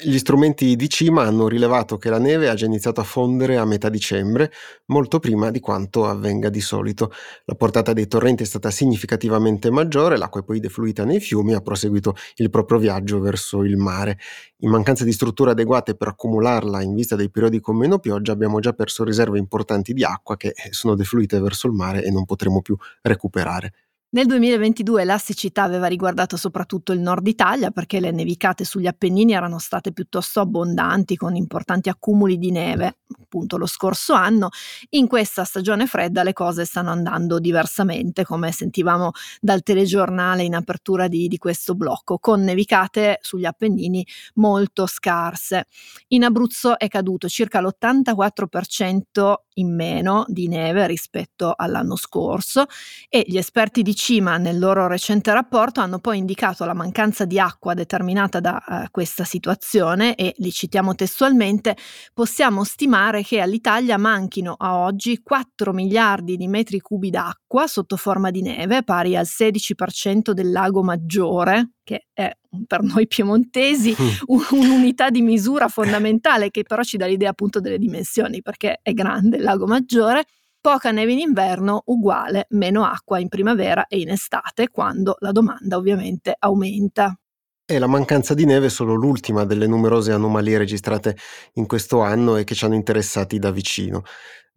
Gli 0.00 0.16
strumenti 0.18 0.76
di 0.76 0.88
cima 0.88 1.24
hanno 1.24 1.48
rilevato 1.48 1.98
che 1.98 2.08
la 2.08 2.20
neve 2.20 2.48
ha 2.48 2.54
già 2.54 2.66
iniziato 2.66 3.00
a 3.00 3.04
fondere 3.04 3.56
a 3.56 3.64
metà 3.64 3.88
dicembre, 3.88 4.52
molto 4.86 5.18
prima 5.18 5.50
di 5.50 5.58
quanto 5.58 6.06
avvenga 6.06 6.50
di 6.50 6.60
solito. 6.60 7.10
La 7.46 7.56
portata 7.56 7.92
dei 7.92 8.06
torrenti 8.06 8.44
è 8.44 8.46
stata 8.46 8.70
significativamente 8.70 9.70
maggiore, 9.72 10.16
l'acqua 10.16 10.40
è 10.40 10.44
poi 10.44 10.60
defluita 10.60 11.04
nei 11.04 11.18
fiumi 11.18 11.50
e 11.50 11.56
ha 11.56 11.60
proseguito 11.62 12.14
il 12.36 12.48
proprio 12.48 12.78
viaggio 12.78 13.18
verso 13.18 13.64
il 13.64 13.76
mare. 13.76 14.18
In 14.58 14.70
mancanza 14.70 15.02
di 15.02 15.10
strutture 15.10 15.50
adeguate 15.50 15.96
per 15.96 16.06
accumularla 16.08 16.80
in 16.80 16.94
vista 16.94 17.16
dei 17.16 17.28
periodi 17.28 17.58
con 17.58 17.76
meno 17.76 17.98
pioggia, 17.98 18.30
abbiamo 18.30 18.60
già 18.60 18.72
perso 18.74 19.02
riserve 19.02 19.38
importanti 19.38 19.92
di 19.94 20.04
acqua 20.04 20.36
che 20.36 20.54
sono 20.70 20.94
defluite 20.94 21.40
verso 21.40 21.66
il 21.66 21.72
mare 21.72 22.04
e 22.04 22.10
non 22.12 22.24
potremo 22.24 22.62
più 22.62 22.76
recuperare. 23.02 23.72
Nel 24.10 24.24
2022 24.24 25.04
la 25.04 25.18
siccità 25.18 25.64
aveva 25.64 25.86
riguardato 25.86 26.38
soprattutto 26.38 26.92
il 26.94 27.00
nord 27.00 27.26
Italia 27.26 27.70
perché 27.70 28.00
le 28.00 28.10
nevicate 28.10 28.64
sugli 28.64 28.86
Appennini 28.86 29.34
erano 29.34 29.58
state 29.58 29.92
piuttosto 29.92 30.40
abbondanti 30.40 31.14
con 31.14 31.36
importanti 31.36 31.90
accumuli 31.90 32.38
di 32.38 32.50
neve, 32.50 33.00
appunto 33.20 33.58
lo 33.58 33.66
scorso 33.66 34.14
anno. 34.14 34.48
In 34.90 35.08
questa 35.08 35.44
stagione 35.44 35.86
fredda 35.86 36.22
le 36.22 36.32
cose 36.32 36.64
stanno 36.64 36.88
andando 36.88 37.38
diversamente, 37.38 38.24
come 38.24 38.50
sentivamo 38.50 39.10
dal 39.42 39.62
telegiornale 39.62 40.42
in 40.42 40.54
apertura 40.54 41.06
di, 41.06 41.28
di 41.28 41.36
questo 41.36 41.74
blocco, 41.74 42.18
con 42.18 42.40
nevicate 42.40 43.18
sugli 43.20 43.44
Appennini 43.44 44.06
molto 44.36 44.86
scarse. 44.86 45.66
In 46.08 46.24
Abruzzo 46.24 46.78
è 46.78 46.88
caduto 46.88 47.28
circa 47.28 47.60
l'84% 47.60 49.34
in 49.58 49.74
meno 49.74 50.24
di 50.28 50.48
neve 50.48 50.86
rispetto 50.86 51.52
all'anno 51.54 51.96
scorso 51.96 52.66
e 53.08 53.24
gli 53.26 53.36
esperti 53.36 53.82
di 53.82 53.94
Cima 53.98 54.36
nel 54.36 54.60
loro 54.60 54.86
recente 54.86 55.32
rapporto 55.32 55.80
hanno 55.80 55.98
poi 55.98 56.18
indicato 56.18 56.64
la 56.64 56.72
mancanza 56.72 57.24
di 57.24 57.40
acqua 57.40 57.74
determinata 57.74 58.38
da 58.38 58.62
uh, 58.64 58.84
questa 58.92 59.24
situazione 59.24 60.14
e 60.14 60.34
li 60.36 60.52
citiamo 60.52 60.94
testualmente 60.94 61.76
possiamo 62.14 62.62
stimare 62.62 63.24
che 63.24 63.40
all'Italia 63.40 63.98
manchino 63.98 64.54
a 64.56 64.78
oggi 64.78 65.20
4 65.20 65.72
miliardi 65.72 66.36
di 66.36 66.46
metri 66.46 66.78
cubi 66.78 67.10
d'acqua 67.10 67.66
sotto 67.66 67.96
forma 67.96 68.30
di 68.30 68.40
neve 68.40 68.84
pari 68.84 69.16
al 69.16 69.26
16% 69.26 70.30
del 70.30 70.52
lago 70.52 70.84
Maggiore 70.84 71.72
che 71.82 72.06
è 72.12 72.30
per 72.66 72.82
noi 72.82 73.08
piemontesi 73.08 73.96
mm. 74.00 74.06
un'unità 74.60 75.10
di 75.10 75.22
misura 75.22 75.68
fondamentale 75.68 76.50
che 76.50 76.62
però 76.62 76.82
ci 76.82 76.96
dà 76.96 77.06
l'idea 77.06 77.30
appunto 77.30 77.60
delle 77.60 77.78
dimensioni 77.78 78.42
perché 78.42 78.78
è 78.80 78.92
grande 78.92 79.38
il 79.38 79.42
lago 79.42 79.66
Maggiore. 79.66 80.24
Poca 80.68 80.90
neve 80.90 81.12
in 81.12 81.20
inverno 81.20 81.80
uguale 81.86 82.44
meno 82.50 82.84
acqua 82.84 83.18
in 83.18 83.28
primavera 83.28 83.86
e 83.86 84.00
in 84.00 84.10
estate 84.10 84.68
quando 84.68 85.16
la 85.20 85.32
domanda 85.32 85.78
ovviamente 85.78 86.36
aumenta. 86.38 87.18
E 87.64 87.78
la 87.78 87.86
mancanza 87.86 88.34
di 88.34 88.44
neve 88.44 88.66
è 88.66 88.68
solo 88.68 88.92
l'ultima 88.92 89.46
delle 89.46 89.66
numerose 89.66 90.12
anomalie 90.12 90.58
registrate 90.58 91.16
in 91.54 91.64
questo 91.64 92.02
anno 92.02 92.36
e 92.36 92.44
che 92.44 92.54
ci 92.54 92.66
hanno 92.66 92.74
interessati 92.74 93.38
da 93.38 93.50
vicino. 93.50 94.02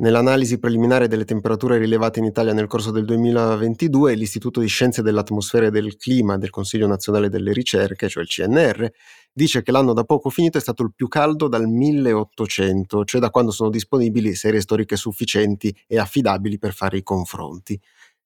Nell'analisi 0.01 0.59
preliminare 0.59 1.07
delle 1.07 1.23
temperature 1.23 1.77
rilevate 1.77 2.19
in 2.19 2.25
Italia 2.25 2.51
nel 2.51 2.67
corso 2.67 2.91
del 2.91 3.05
2022, 3.05 4.13
l'Istituto 4.15 4.59
di 4.59 4.67
Scienze 4.67 5.01
dell'Atmosfera 5.01 5.67
e 5.67 5.71
del 5.71 5.95
Clima 5.95 6.37
del 6.37 6.49
Consiglio 6.49 6.87
Nazionale 6.87 7.29
delle 7.29 7.53
Ricerche, 7.53 8.09
cioè 8.09 8.23
il 8.23 8.29
CNR, 8.29 8.91
dice 9.33 9.61
che 9.61 9.71
l'anno 9.71 9.93
da 9.93 10.03
poco 10.03 10.29
finito 10.29 10.57
è 10.57 10.61
stato 10.61 10.83
il 10.83 10.93
più 10.93 11.07
caldo 11.07 11.47
dal 11.47 11.67
1800, 11.67 13.05
cioè 13.05 13.21
da 13.21 13.29
quando 13.29 13.51
sono 13.51 13.69
disponibili 13.69 14.35
serie 14.35 14.61
storiche 14.61 14.95
sufficienti 14.95 15.75
e 15.87 15.97
affidabili 15.97 16.57
per 16.57 16.73
fare 16.73 16.97
i 16.97 17.03
confronti. 17.03 17.79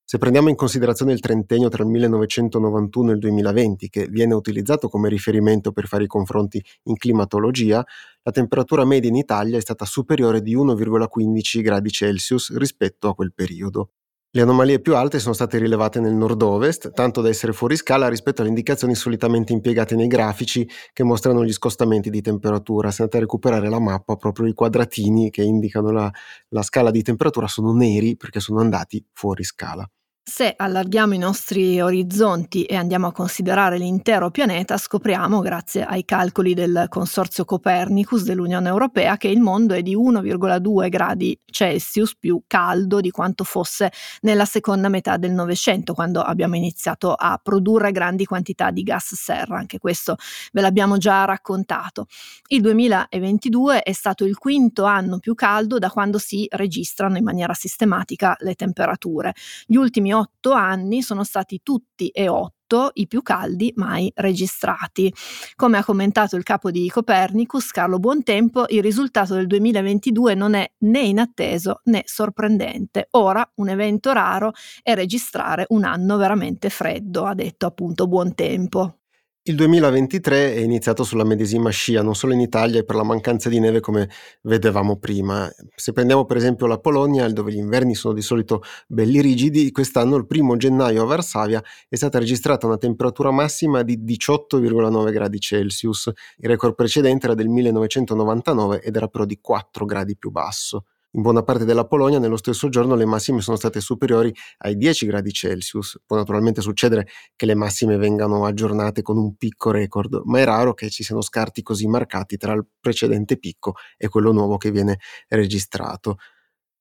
Se 0.08 0.20
prendiamo 0.20 0.50
in 0.50 0.56
considerazione 0.56 1.14
il 1.14 1.20
trentennio 1.20 1.68
tra 1.68 1.82
il 1.82 1.90
1991 1.90 3.10
e 3.10 3.14
il 3.14 3.20
2020, 3.20 3.90
che 3.90 4.06
viene 4.08 4.36
utilizzato 4.36 4.88
come 4.88 5.10
riferimento 5.10 5.72
per 5.72 5.88
fare 5.88 6.04
i 6.04 6.08
confronti 6.08 6.64
in 6.84 6.96
climatologia, 6.96 7.84
la 8.22 8.32
temperatura 8.32 8.86
media 8.86 9.10
in 9.10 9.16
Italia 9.16 9.58
è 9.58 9.62
stata 9.62 9.84
superiore 9.86 10.44
di 10.44 10.56
1,15 10.56 11.62
gradi 11.62 11.90
Celsius 11.90 12.56
rispetto 12.56 13.08
a 13.08 13.16
quel 13.16 13.34
periodo. 13.34 13.90
Le 14.36 14.42
anomalie 14.42 14.82
più 14.82 14.98
alte 14.98 15.20
sono 15.20 15.34
state 15.34 15.58
rilevate 15.60 16.02
nel 16.02 16.14
nord-ovest, 16.14 16.92
tanto 16.92 17.22
da 17.22 17.30
essere 17.30 17.54
fuori 17.54 17.78
scala 17.78 18.10
rispetto 18.10 18.42
alle 18.42 18.50
indicazioni 18.50 18.94
solitamente 18.94 19.54
impiegate 19.54 19.96
nei 19.96 20.08
grafici 20.08 20.68
che 20.92 21.06
mostrano 21.06 21.46
gli 21.46 21.54
scostamenti 21.54 22.10
di 22.10 22.20
temperatura. 22.20 22.92
Se 22.92 23.04
andate 23.04 23.20
a 23.20 23.22
recuperare 23.22 23.70
la 23.70 23.80
mappa, 23.80 24.18
proprio 24.18 24.46
i 24.48 24.54
quadratini 24.54 25.30
che 25.30 25.42
indicano 25.42 25.90
la, 25.90 26.12
la 26.50 26.64
scala 26.64 26.92
di 26.92 27.02
temperatura 27.02 27.48
sono 27.48 27.72
neri 27.72 28.18
perché 28.18 28.42
sono 28.42 28.60
andati 28.60 29.02
fuori 29.14 29.46
scala. 29.46 29.90
Se 30.28 30.56
allarghiamo 30.58 31.14
i 31.14 31.20
nostri 31.20 31.80
orizzonti 31.80 32.64
e 32.64 32.76
andiamo 32.76 33.06
a 33.06 33.12
considerare 33.12 33.78
l'intero 33.78 34.32
pianeta, 34.32 34.76
scopriamo, 34.76 35.40
grazie 35.40 35.86
ai 35.86 36.04
calcoli 36.04 36.56
del 36.56 36.88
Consorzio 36.90 37.46
Copernicus 37.46 38.24
dell'Unione 38.24 38.68
Europea, 38.68 39.18
che 39.18 39.28
il 39.28 39.40
mondo 39.40 39.76
è 39.76 39.84
di 39.84 39.96
1,2 39.96 40.90
gradi 40.90 41.40
Celsius 41.46 42.16
più 42.18 42.42
caldo 42.48 43.02
di 43.02 43.12
quanto 43.12 43.44
fosse 43.44 43.92
nella 44.22 44.46
seconda 44.46 44.90
metà 44.90 45.18
del 45.18 45.32
Novecento, 45.32 45.94
quando 45.94 46.22
abbiamo 46.22 46.56
iniziato 46.56 47.14
a 47.14 47.40
produrre 47.42 47.92
grandi 47.92 48.26
quantità 48.26 48.72
di 48.72 48.82
gas 48.82 49.14
serra. 49.14 49.60
Anche 49.60 49.78
questo 49.78 50.16
ve 50.54 50.62
l'abbiamo 50.62 50.98
già 50.98 51.24
raccontato. 51.26 52.08
Il 52.48 52.62
2022 52.62 53.84
è 53.84 53.94
stato 53.94 54.26
il 54.26 54.40
quinto 54.40 54.86
anno 54.86 55.20
più 55.20 55.36
caldo 55.36 55.78
da 55.78 55.92
quando 55.92 56.18
si 56.18 56.48
registrano 56.50 57.16
in 57.16 57.24
maniera 57.24 57.54
sistematica 57.54 58.36
le 58.40 58.56
temperature. 58.56 59.32
Gli 59.68 59.76
ultimi 59.76 60.14
otto 60.16 60.54
anni 60.54 61.02
sono 61.04 61.24
stati 61.24 61.62
tutti 61.62 62.08
e 62.10 62.28
otto 62.28 62.90
i 62.94 63.08
più 63.08 63.22
caldi 63.22 63.72
mai 63.76 64.12
registrati. 64.16 65.14
Come 65.56 65.78
ha 65.78 65.84
commentato 65.84 66.36
il 66.36 66.44
capo 66.44 66.72
di 66.72 66.90
Copernicus, 66.90 67.70
Carlo 67.70 68.00
Buontempo, 68.00 68.66
il 68.70 68.82
risultato 68.82 69.36
del 69.36 69.46
2022 69.46 70.34
non 70.34 70.56
è 70.56 70.68
né 70.80 71.02
inatteso 71.02 71.82
né 71.84 72.02
sorprendente. 72.06 73.08
Ora 73.12 73.48
un 73.56 73.70
evento 73.70 74.12
raro 74.14 74.54
è 74.82 74.96
registrare 74.96 75.66
un 75.70 75.84
anno 75.84 76.18
veramente 76.18 76.70
freddo, 76.70 77.26
ha 77.26 77.36
detto 77.36 77.68
appunto 77.68 78.08
Buontempo. 78.08 79.05
Il 79.48 79.54
2023 79.54 80.56
è 80.56 80.60
iniziato 80.60 81.04
sulla 81.04 81.24
medesima 81.24 81.70
scia, 81.70 82.02
non 82.02 82.16
solo 82.16 82.34
in 82.34 82.40
Italia 82.40 82.80
e 82.80 82.84
per 82.84 82.96
la 82.96 83.04
mancanza 83.04 83.48
di 83.48 83.60
neve 83.60 83.80
come 83.80 84.10
vedevamo 84.42 84.98
prima. 84.98 85.48
Se 85.76 85.92
prendiamo 85.92 86.26
per 86.26 86.38
esempio 86.38 86.66
la 86.66 86.80
Polonia, 86.80 87.28
dove 87.30 87.52
gli 87.52 87.58
inverni 87.58 87.94
sono 87.94 88.16
di 88.16 88.24
solito 88.24 88.64
belli 88.88 89.22
rigidi, 89.22 89.70
quest'anno 89.70 90.16
il 90.16 90.26
primo 90.26 90.58
gennaio 90.58 91.04
a 91.04 91.06
Varsavia 91.06 91.64
è 91.88 91.96
stata 91.96 92.18
registrata 92.18 92.66
una 92.66 92.78
temperatura 92.78 93.30
massima 93.30 93.84
di 93.84 94.00
18,9 94.04 95.12
gradi 95.12 95.40
Celsius. 95.40 96.12
Il 96.38 96.50
record 96.50 96.74
precedente 96.74 97.28
era 97.28 97.36
del 97.36 97.48
1999 97.48 98.82
ed 98.82 98.96
era 98.96 99.08
però 99.10 99.26
di 99.26 99.38
4 99.40 99.86
gradi 99.86 100.18
più 100.18 100.32
basso. 100.32 100.86
In 101.16 101.22
buona 101.22 101.44
parte 101.44 101.64
della 101.64 101.86
Polonia 101.86 102.20
nello 102.20 102.36
stesso 102.36 102.68
giorno 102.68 102.94
le 102.94 103.06
massime 103.06 103.40
sono 103.40 103.56
state 103.56 103.80
superiori 103.80 104.36
ai 104.58 104.76
10 104.76 105.06
gradi 105.06 105.32
Celsius. 105.32 106.02
Può 106.06 106.18
naturalmente 106.18 106.60
succedere 106.60 107.08
che 107.38 107.46
le 107.46 107.56
massime 107.56 107.96
vengano 107.96 108.46
aggiornate 108.46 109.02
con 109.02 109.18
un 109.18 109.36
picco 109.38 109.72
record, 109.72 110.24
ma 110.26 110.40
è 110.40 110.44
raro 110.44 110.74
che 110.74 110.90
ci 110.90 111.04
siano 111.04 111.22
scarti 111.22 111.62
così 111.62 111.88
marcati 111.88 112.36
tra 112.36 112.52
il 112.52 112.66
precedente 112.82 113.38
picco 113.38 113.76
e 113.96 114.10
quello 114.10 114.34
nuovo 114.34 114.58
che 114.58 114.72
viene 114.72 115.00
registrato. 115.30 116.18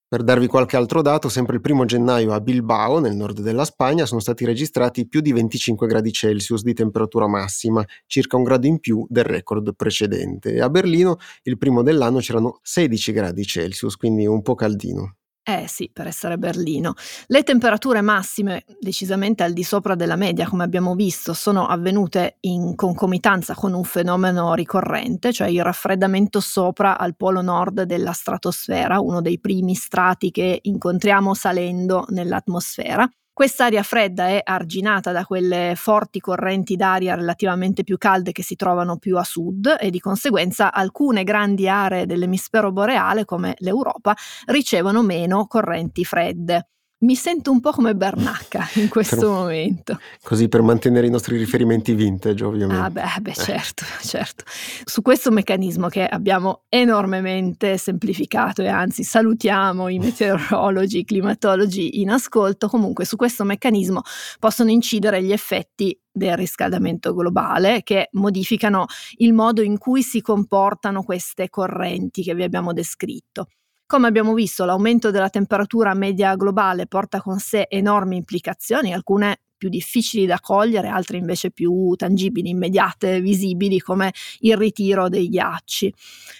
Per 0.06 0.22
darvi 0.22 0.46
qualche 0.46 0.76
altro 0.76 1.02
dato, 1.02 1.28
sempre 1.28 1.56
il 1.56 1.60
primo 1.60 1.84
gennaio 1.84 2.32
a 2.32 2.40
Bilbao, 2.40 3.00
nel 3.00 3.16
nord 3.16 3.40
della 3.40 3.64
Spagna, 3.64 4.06
sono 4.06 4.20
stati 4.20 4.44
registrati 4.44 5.08
più 5.08 5.20
di 5.20 5.32
25 5.32 5.86
gradi 5.86 6.12
Celsius 6.12 6.62
di 6.62 6.72
temperatura 6.74 7.26
massima, 7.26 7.84
circa 8.06 8.36
un 8.36 8.44
grado 8.44 8.66
in 8.66 8.78
più 8.78 9.04
del 9.08 9.24
record 9.24 9.74
precedente. 9.74 10.52
E 10.52 10.60
a 10.60 10.70
Berlino 10.70 11.16
il 11.42 11.58
primo 11.58 11.82
dell'anno 11.82 12.18
c'erano 12.18 12.60
16 12.62 13.12
gradi 13.12 13.44
Celsius, 13.44 13.96
quindi 13.96 14.26
un 14.26 14.42
po' 14.42 14.54
caldino. 14.54 15.16
Eh 15.46 15.66
sì, 15.68 15.90
per 15.92 16.06
essere 16.06 16.38
Berlino. 16.38 16.94
Le 17.26 17.42
temperature 17.42 18.00
massime, 18.00 18.64
decisamente 18.80 19.42
al 19.42 19.52
di 19.52 19.62
sopra 19.62 19.94
della 19.94 20.16
media, 20.16 20.48
come 20.48 20.64
abbiamo 20.64 20.94
visto, 20.94 21.34
sono 21.34 21.66
avvenute 21.66 22.36
in 22.40 22.74
concomitanza 22.74 23.52
con 23.54 23.74
un 23.74 23.84
fenomeno 23.84 24.54
ricorrente, 24.54 25.34
cioè 25.34 25.48
il 25.48 25.62
raffreddamento 25.62 26.40
sopra 26.40 26.96
al 26.98 27.14
polo 27.14 27.42
nord 27.42 27.82
della 27.82 28.12
stratosfera, 28.12 29.00
uno 29.00 29.20
dei 29.20 29.38
primi 29.38 29.74
strati 29.74 30.30
che 30.30 30.60
incontriamo 30.62 31.34
salendo 31.34 32.06
nell'atmosfera. 32.08 33.06
Quest'aria 33.34 33.82
fredda 33.82 34.28
è 34.28 34.40
arginata 34.44 35.10
da 35.10 35.24
quelle 35.24 35.72
forti 35.74 36.20
correnti 36.20 36.76
d'aria 36.76 37.16
relativamente 37.16 37.82
più 37.82 37.98
calde 37.98 38.30
che 38.30 38.44
si 38.44 38.54
trovano 38.54 38.96
più 38.96 39.18
a 39.18 39.24
sud 39.24 39.76
e 39.80 39.90
di 39.90 39.98
conseguenza 39.98 40.72
alcune 40.72 41.24
grandi 41.24 41.68
aree 41.68 42.06
dell'emisfero 42.06 42.70
boreale 42.70 43.24
come 43.24 43.56
l'Europa 43.58 44.14
ricevono 44.46 45.02
meno 45.02 45.46
correnti 45.48 46.04
fredde. 46.04 46.68
Mi 47.04 47.14
sento 47.14 47.50
un 47.50 47.60
po' 47.60 47.70
come 47.70 47.94
Bernacca 47.94 48.66
in 48.74 48.88
questo 48.88 49.16
per, 49.16 49.26
momento. 49.26 49.98
Così 50.22 50.48
per 50.48 50.62
mantenere 50.62 51.06
i 51.06 51.10
nostri 51.10 51.36
riferimenti 51.36 51.94
vintage, 51.94 52.44
ovviamente. 52.44 52.82
Ah, 52.82 52.90
beh, 52.90 53.20
beh 53.20 53.34
certo, 53.34 53.84
certo. 54.00 54.44
Su 54.84 55.02
questo 55.02 55.30
meccanismo 55.30 55.88
che 55.88 56.06
abbiamo 56.06 56.62
enormemente 56.68 57.76
semplificato 57.76 58.62
e 58.62 58.68
anzi 58.68 59.04
salutiamo 59.04 59.88
i 59.88 59.98
meteorologi, 59.98 60.98
i 60.98 61.04
climatologi 61.04 62.00
in 62.00 62.10
ascolto, 62.10 62.68
comunque 62.68 63.04
su 63.04 63.16
questo 63.16 63.44
meccanismo 63.44 64.00
possono 64.38 64.70
incidere 64.70 65.22
gli 65.22 65.32
effetti 65.32 65.96
del 66.10 66.36
riscaldamento 66.36 67.12
globale 67.12 67.82
che 67.82 68.08
modificano 68.12 68.86
il 69.16 69.32
modo 69.32 69.62
in 69.62 69.78
cui 69.78 70.02
si 70.02 70.20
comportano 70.20 71.02
queste 71.02 71.50
correnti 71.50 72.22
che 72.22 72.34
vi 72.34 72.44
abbiamo 72.44 72.72
descritto. 72.72 73.48
Come 73.86 74.06
abbiamo 74.08 74.32
visto, 74.32 74.64
l'aumento 74.64 75.10
della 75.10 75.28
temperatura 75.28 75.92
media 75.92 76.34
globale 76.36 76.86
porta 76.86 77.20
con 77.20 77.38
sé 77.38 77.66
enormi 77.68 78.16
implicazioni, 78.16 78.94
alcune 78.94 79.40
più 79.64 79.70
difficili 79.70 80.26
da 80.26 80.40
cogliere, 80.40 80.88
altre 80.88 81.16
invece 81.16 81.50
più 81.50 81.94
tangibili, 81.96 82.50
immediate, 82.50 83.22
visibili, 83.22 83.80
come 83.80 84.12
il 84.40 84.58
ritiro 84.58 85.08
dei 85.08 85.28
ghiacci. 85.30 85.94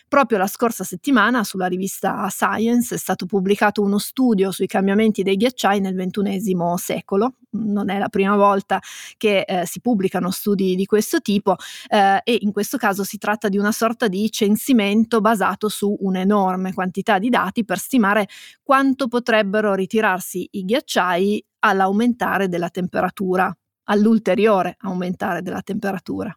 Proprio 0.06 0.37
la 0.37 0.46
scorsa 0.46 0.84
settimana 0.84 1.42
sulla 1.42 1.66
rivista 1.66 2.28
Science 2.28 2.94
è 2.94 2.98
stato 2.98 3.24
pubblicato 3.24 3.80
uno 3.80 3.98
studio 3.98 4.50
sui 4.50 4.66
cambiamenti 4.66 5.22
dei 5.22 5.37
ghiacciai 5.37 5.80
nel 5.80 5.94
XXI 5.94 6.54
secolo. 6.76 7.37
Non 7.52 7.88
è 7.88 7.98
la 7.98 8.10
prima 8.10 8.37
volta 8.37 8.78
che 9.16 9.40
eh, 9.40 9.64
si 9.64 9.80
pubblicano 9.80 10.30
studi 10.30 10.74
di 10.74 10.84
questo 10.84 11.20
tipo 11.20 11.56
eh, 11.88 12.20
e 12.24 12.38
in 12.40 12.52
questo 12.52 12.76
caso 12.76 13.04
si 13.04 13.16
tratta 13.16 13.48
di 13.48 13.56
una 13.56 13.72
sorta 13.72 14.06
di 14.06 14.30
censimento 14.30 15.20
basato 15.20 15.68
su 15.68 15.96
un'enorme 15.98 16.74
quantità 16.74 17.18
di 17.18 17.30
dati 17.30 17.64
per 17.64 17.78
stimare 17.78 18.28
quanto 18.62 19.08
potrebbero 19.08 19.72
ritirarsi 19.72 20.46
i 20.52 20.64
ghiacciai 20.64 21.44
all'aumentare 21.66 22.48
della 22.48 22.68
temperatura, 22.68 23.55
all'ulteriore 23.85 24.77
aumentare 24.79 25.40
della 25.40 25.62
temperatura. 25.62 26.37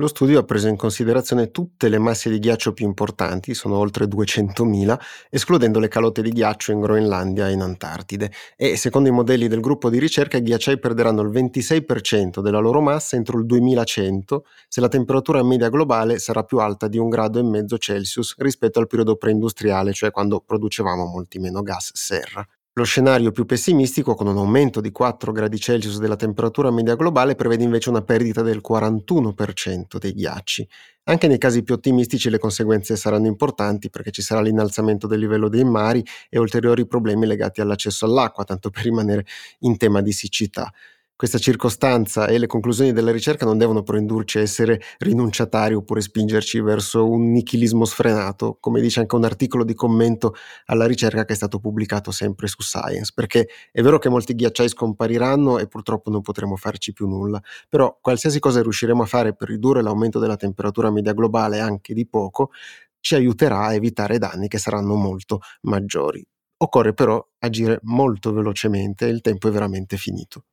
Lo 0.00 0.06
studio 0.06 0.38
ha 0.38 0.44
preso 0.44 0.68
in 0.68 0.76
considerazione 0.76 1.50
tutte 1.50 1.88
le 1.88 1.98
masse 1.98 2.30
di 2.30 2.38
ghiaccio 2.38 2.72
più 2.72 2.86
importanti, 2.86 3.52
sono 3.52 3.76
oltre 3.76 4.04
200.000, 4.04 4.96
escludendo 5.28 5.80
le 5.80 5.88
calotte 5.88 6.22
di 6.22 6.30
ghiaccio 6.30 6.70
in 6.70 6.78
Groenlandia 6.78 7.48
e 7.48 7.52
in 7.54 7.62
Antartide, 7.62 8.30
e 8.56 8.76
secondo 8.76 9.08
i 9.08 9.12
modelli 9.12 9.48
del 9.48 9.60
gruppo 9.60 9.90
di 9.90 9.98
ricerca 9.98 10.36
i 10.36 10.42
ghiacciai 10.42 10.78
perderanno 10.78 11.22
il 11.22 11.30
26% 11.30 12.38
della 12.40 12.60
loro 12.60 12.80
massa 12.80 13.16
entro 13.16 13.40
il 13.40 13.46
2100 13.46 14.44
se 14.68 14.80
la 14.80 14.86
temperatura 14.86 15.42
media 15.42 15.68
globale 15.68 16.20
sarà 16.20 16.44
più 16.44 16.58
alta 16.58 16.86
di 16.86 16.98
un 16.98 17.08
grado 17.08 17.40
e 17.40 17.42
mezzo 17.42 17.76
Celsius 17.76 18.36
rispetto 18.38 18.78
al 18.78 18.86
periodo 18.86 19.16
preindustriale, 19.16 19.92
cioè 19.92 20.12
quando 20.12 20.38
producevamo 20.38 21.06
molti 21.06 21.40
meno 21.40 21.62
gas 21.62 21.90
serra. 21.94 22.46
Lo 22.78 22.84
scenario 22.84 23.32
più 23.32 23.44
pessimistico, 23.44 24.14
con 24.14 24.28
un 24.28 24.36
aumento 24.36 24.80
di 24.80 24.92
4 24.92 25.32
gradi 25.32 25.58
Celsius 25.58 25.98
della 25.98 26.14
temperatura 26.14 26.70
media 26.70 26.94
globale, 26.94 27.34
prevede 27.34 27.64
invece 27.64 27.88
una 27.88 28.02
perdita 28.02 28.40
del 28.40 28.60
41% 28.64 29.98
dei 29.98 30.12
ghiacci. 30.12 30.68
Anche 31.02 31.26
nei 31.26 31.38
casi 31.38 31.64
più 31.64 31.74
ottimistici 31.74 32.30
le 32.30 32.38
conseguenze 32.38 32.94
saranno 32.94 33.26
importanti 33.26 33.90
perché 33.90 34.12
ci 34.12 34.22
sarà 34.22 34.42
l'innalzamento 34.42 35.08
del 35.08 35.18
livello 35.18 35.48
dei 35.48 35.64
mari 35.64 36.04
e 36.28 36.38
ulteriori 36.38 36.86
problemi 36.86 37.26
legati 37.26 37.60
all'accesso 37.60 38.04
all'acqua, 38.06 38.44
tanto 38.44 38.70
per 38.70 38.84
rimanere 38.84 39.26
in 39.60 39.76
tema 39.76 40.00
di 40.00 40.12
siccità. 40.12 40.72
Questa 41.18 41.38
circostanza 41.38 42.28
e 42.28 42.38
le 42.38 42.46
conclusioni 42.46 42.92
della 42.92 43.10
ricerca 43.10 43.44
non 43.44 43.58
devono 43.58 43.82
però 43.82 43.98
indurci 43.98 44.38
a 44.38 44.40
essere 44.40 44.80
rinunciatari 44.98 45.74
oppure 45.74 46.00
spingerci 46.00 46.60
verso 46.60 47.10
un 47.10 47.32
nichilismo 47.32 47.84
sfrenato, 47.86 48.56
come 48.60 48.80
dice 48.80 49.00
anche 49.00 49.16
un 49.16 49.24
articolo 49.24 49.64
di 49.64 49.74
commento 49.74 50.36
alla 50.66 50.86
ricerca 50.86 51.24
che 51.24 51.32
è 51.32 51.34
stato 51.36 51.58
pubblicato 51.58 52.12
sempre 52.12 52.46
su 52.46 52.62
Science, 52.62 53.10
perché 53.12 53.48
è 53.72 53.82
vero 53.82 53.98
che 53.98 54.08
molti 54.08 54.32
ghiacciai 54.36 54.68
scompariranno 54.68 55.58
e 55.58 55.66
purtroppo 55.66 56.08
non 56.08 56.22
potremo 56.22 56.54
farci 56.54 56.92
più 56.92 57.08
nulla, 57.08 57.42
però 57.68 57.98
qualsiasi 58.00 58.38
cosa 58.38 58.62
riusciremo 58.62 59.02
a 59.02 59.06
fare 59.06 59.34
per 59.34 59.48
ridurre 59.48 59.82
l'aumento 59.82 60.20
della 60.20 60.36
temperatura 60.36 60.92
media 60.92 61.14
globale 61.14 61.58
anche 61.58 61.94
di 61.94 62.06
poco, 62.06 62.52
ci 63.00 63.16
aiuterà 63.16 63.62
a 63.64 63.74
evitare 63.74 64.18
danni 64.18 64.46
che 64.46 64.58
saranno 64.58 64.94
molto 64.94 65.40
maggiori. 65.62 66.24
Occorre 66.58 66.94
però 66.94 67.20
agire 67.40 67.80
molto 67.82 68.32
velocemente, 68.32 69.06
il 69.06 69.20
tempo 69.20 69.48
è 69.48 69.50
veramente 69.50 69.96
finito. 69.96 70.44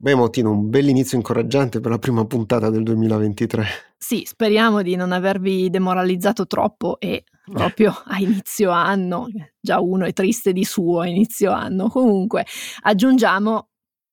Beh, 0.00 0.14
Motino, 0.14 0.52
un 0.52 0.70
bell'inizio 0.70 1.16
incoraggiante 1.16 1.80
per 1.80 1.90
la 1.90 1.98
prima 1.98 2.24
puntata 2.24 2.70
del 2.70 2.84
2023. 2.84 3.66
Sì, 3.98 4.22
speriamo 4.24 4.80
di 4.82 4.94
non 4.94 5.10
avervi 5.10 5.68
demoralizzato 5.70 6.46
troppo 6.46 7.00
e 7.00 7.24
proprio 7.50 7.92
a 8.06 8.18
inizio 8.18 8.70
anno, 8.70 9.26
già 9.60 9.80
uno 9.80 10.04
è 10.04 10.12
triste 10.12 10.52
di 10.52 10.64
suo 10.64 11.00
a 11.00 11.08
inizio 11.08 11.50
anno. 11.50 11.88
Comunque, 11.88 12.46
aggiungiamo 12.82 13.68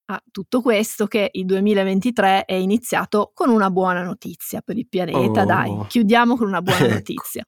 a 0.07 0.23
tutto 0.31 0.61
questo 0.61 1.05
che 1.05 1.29
il 1.31 1.45
2023 1.45 2.45
è 2.45 2.55
iniziato 2.55 3.29
con 3.35 3.49
una 3.49 3.69
buona 3.69 4.01
notizia 4.01 4.61
per 4.61 4.79
il 4.79 4.87
pianeta, 4.87 5.43
oh. 5.43 5.45
dai, 5.45 5.85
chiudiamo 5.87 6.35
con 6.35 6.47
una 6.47 6.63
buona 6.63 6.79
ecco. 6.85 6.93
notizia. 6.93 7.45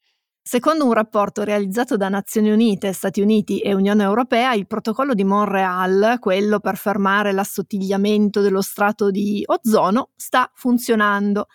Secondo 0.50 0.86
un 0.86 0.94
rapporto 0.94 1.44
realizzato 1.44 1.98
da 1.98 2.08
Nazioni 2.08 2.50
Unite, 2.50 2.94
Stati 2.94 3.20
Uniti 3.20 3.58
e 3.58 3.74
Unione 3.74 4.02
Europea, 4.02 4.54
il 4.54 4.66
protocollo 4.66 5.12
di 5.12 5.22
Montreal, 5.22 6.16
quello 6.18 6.58
per 6.58 6.78
fermare 6.78 7.32
l'assottigliamento 7.32 8.40
dello 8.40 8.62
strato 8.62 9.10
di 9.10 9.44
ozono, 9.44 10.08
sta 10.16 10.50
funzionando 10.54 11.48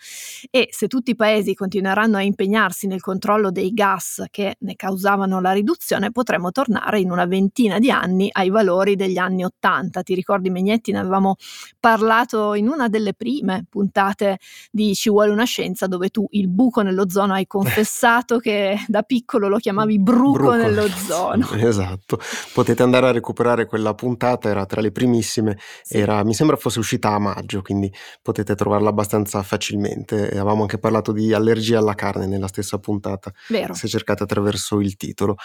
e 0.48 0.68
se 0.70 0.86
tutti 0.86 1.10
i 1.10 1.16
paesi 1.16 1.54
continueranno 1.54 2.18
a 2.18 2.22
impegnarsi 2.22 2.86
nel 2.86 3.00
controllo 3.00 3.50
dei 3.50 3.72
gas 3.72 4.26
che 4.30 4.54
ne 4.60 4.76
causavano 4.76 5.40
la 5.40 5.50
riduzione, 5.50 6.12
potremo 6.12 6.52
tornare 6.52 7.00
in 7.00 7.10
una 7.10 7.26
ventina 7.26 7.80
di 7.80 7.90
anni 7.90 8.28
ai 8.30 8.48
valori 8.48 8.94
degli 8.94 9.18
anni 9.18 9.44
Ottanta. 9.44 10.04
Ti 10.04 10.14
ricordi 10.14 10.50
Megnetti? 10.50 10.92
Ne 10.92 11.00
avevamo 11.00 11.34
parlato 11.80 12.54
in 12.54 12.68
una 12.68 12.86
delle 12.86 13.12
prime 13.12 13.64
puntate 13.68 14.38
di 14.70 14.94
Ci 14.94 15.10
vuole 15.10 15.32
una 15.32 15.42
scienza 15.42 15.88
dove 15.88 16.10
tu 16.10 16.24
il 16.30 16.46
buco 16.46 16.82
nell'ozono 16.82 17.32
hai 17.32 17.48
confessato 17.48 18.38
che 18.38 18.82
da 18.86 19.02
piccolo 19.02 19.48
lo 19.48 19.58
chiamavi 19.58 19.98
bruco, 20.00 20.32
bruco. 20.32 20.56
nell'ozono. 20.56 21.48
Esatto, 21.74 22.20
potete 22.52 22.82
andare 22.82 23.08
a 23.08 23.10
recuperare 23.10 23.66
quella 23.66 23.94
puntata, 23.94 24.48
era 24.48 24.66
tra 24.66 24.80
le 24.80 24.92
primissime, 24.92 25.58
sì. 25.82 25.98
era, 25.98 26.22
mi 26.22 26.34
sembra 26.34 26.56
fosse 26.56 26.78
uscita 26.78 27.10
a 27.10 27.18
maggio, 27.18 27.62
quindi 27.62 27.92
potete 28.22 28.54
trovarla 28.54 28.90
abbastanza 28.90 29.42
facilmente. 29.42 30.30
E 30.30 30.36
avevamo 30.38 30.62
anche 30.62 30.78
parlato 30.78 31.12
di 31.12 31.32
allergia 31.32 31.78
alla 31.78 31.94
carne 31.94 32.26
nella 32.26 32.48
stessa 32.48 32.78
puntata, 32.78 33.32
Vero. 33.48 33.74
se 33.74 33.88
cercate 33.88 34.22
attraverso 34.22 34.80
il 34.80 34.96
titolo. 34.96 35.36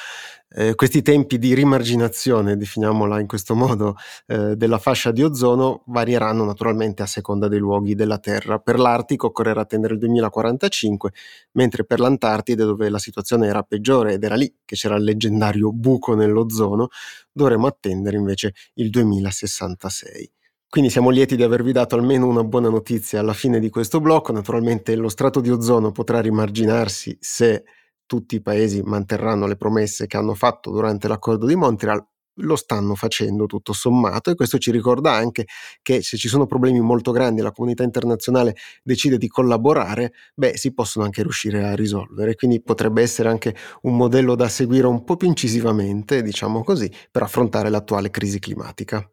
Eh, 0.51 0.73
questi 0.73 1.03
tempi 1.03 1.37
di 1.37 1.53
rimarginazione, 1.53 2.57
definiamola 2.57 3.19
in 3.19 3.27
questo 3.27 3.53
modo, 3.53 3.95
eh, 4.25 4.55
della 4.55 4.79
fascia 4.79 5.11
di 5.11 5.21
ozono 5.21 5.83
varieranno 5.85 6.43
naturalmente 6.43 7.03
a 7.03 7.05
seconda 7.05 7.47
dei 7.47 7.59
luoghi 7.59 7.93
della 7.93 8.17
Terra. 8.17 8.57
Per 8.57 8.79
l'Artico 8.79 9.27
occorrerà 9.27 9.61
attendere 9.61 9.93
il 9.93 9.99
2045, 9.99 11.11
mentre 11.51 11.85
per 11.85 11.99
l'Antartide, 11.99 12.63
dove 12.63 12.89
la 12.89 12.97
situazione 12.97 13.45
era 13.47 13.61
peggiore 13.61 14.13
ed 14.13 14.23
era 14.23 14.33
lì 14.35 14.51
che 14.65 14.75
c'era 14.75 14.95
il 14.95 15.03
leggendario 15.03 15.71
buco 15.71 16.15
nell'ozono, 16.15 16.87
dovremo 17.31 17.67
attendere 17.67 18.17
invece 18.17 18.53
il 18.75 18.89
2066. 18.89 20.31
Quindi 20.67 20.89
siamo 20.89 21.09
lieti 21.11 21.35
di 21.35 21.43
avervi 21.43 21.71
dato 21.71 21.95
almeno 21.95 22.27
una 22.27 22.43
buona 22.43 22.69
notizia 22.69 23.19
alla 23.19 23.33
fine 23.33 23.59
di 23.59 23.69
questo 23.69 23.99
blocco. 23.99 24.31
Naturalmente 24.31 24.95
lo 24.95 25.09
strato 25.09 25.41
di 25.41 25.49
ozono 25.49 25.91
potrà 25.91 26.21
rimarginarsi 26.21 27.17
se 27.19 27.63
tutti 28.09 28.33
i 28.33 28.41
paesi 28.41 28.81
manterranno 28.81 29.45
le 29.45 29.55
promesse 29.55 30.07
che 30.07 30.17
hanno 30.17 30.33
fatto 30.33 30.71
durante 30.71 31.07
l'accordo 31.07 31.45
di 31.45 31.55
Montreal, 31.55 32.03
lo 32.37 32.55
stanno 32.55 32.95
facendo 32.95 33.45
tutto 33.45 33.71
sommato 33.71 34.31
e 34.31 34.35
questo 34.35 34.57
ci 34.57 34.71
ricorda 34.71 35.13
anche 35.13 35.45
che 35.83 36.01
se 36.01 36.17
ci 36.17 36.27
sono 36.27 36.47
problemi 36.47 36.79
molto 36.79 37.11
grandi 37.11 37.41
e 37.41 37.43
la 37.43 37.51
comunità 37.51 37.83
internazionale 37.83 38.55
decide 38.81 39.19
di 39.19 39.27
collaborare, 39.27 40.13
beh, 40.33 40.57
si 40.57 40.73
possono 40.73 41.05
anche 41.05 41.21
riuscire 41.21 41.63
a 41.63 41.75
risolvere, 41.75 42.33
quindi 42.33 42.63
potrebbe 42.63 43.03
essere 43.03 43.29
anche 43.29 43.55
un 43.81 43.95
modello 43.95 44.33
da 44.33 44.47
seguire 44.47 44.87
un 44.87 45.03
po' 45.03 45.15
più 45.15 45.27
incisivamente, 45.27 46.23
diciamo 46.23 46.63
così, 46.63 46.91
per 47.11 47.21
affrontare 47.21 47.69
l'attuale 47.69 48.09
crisi 48.09 48.39
climatica. 48.39 49.07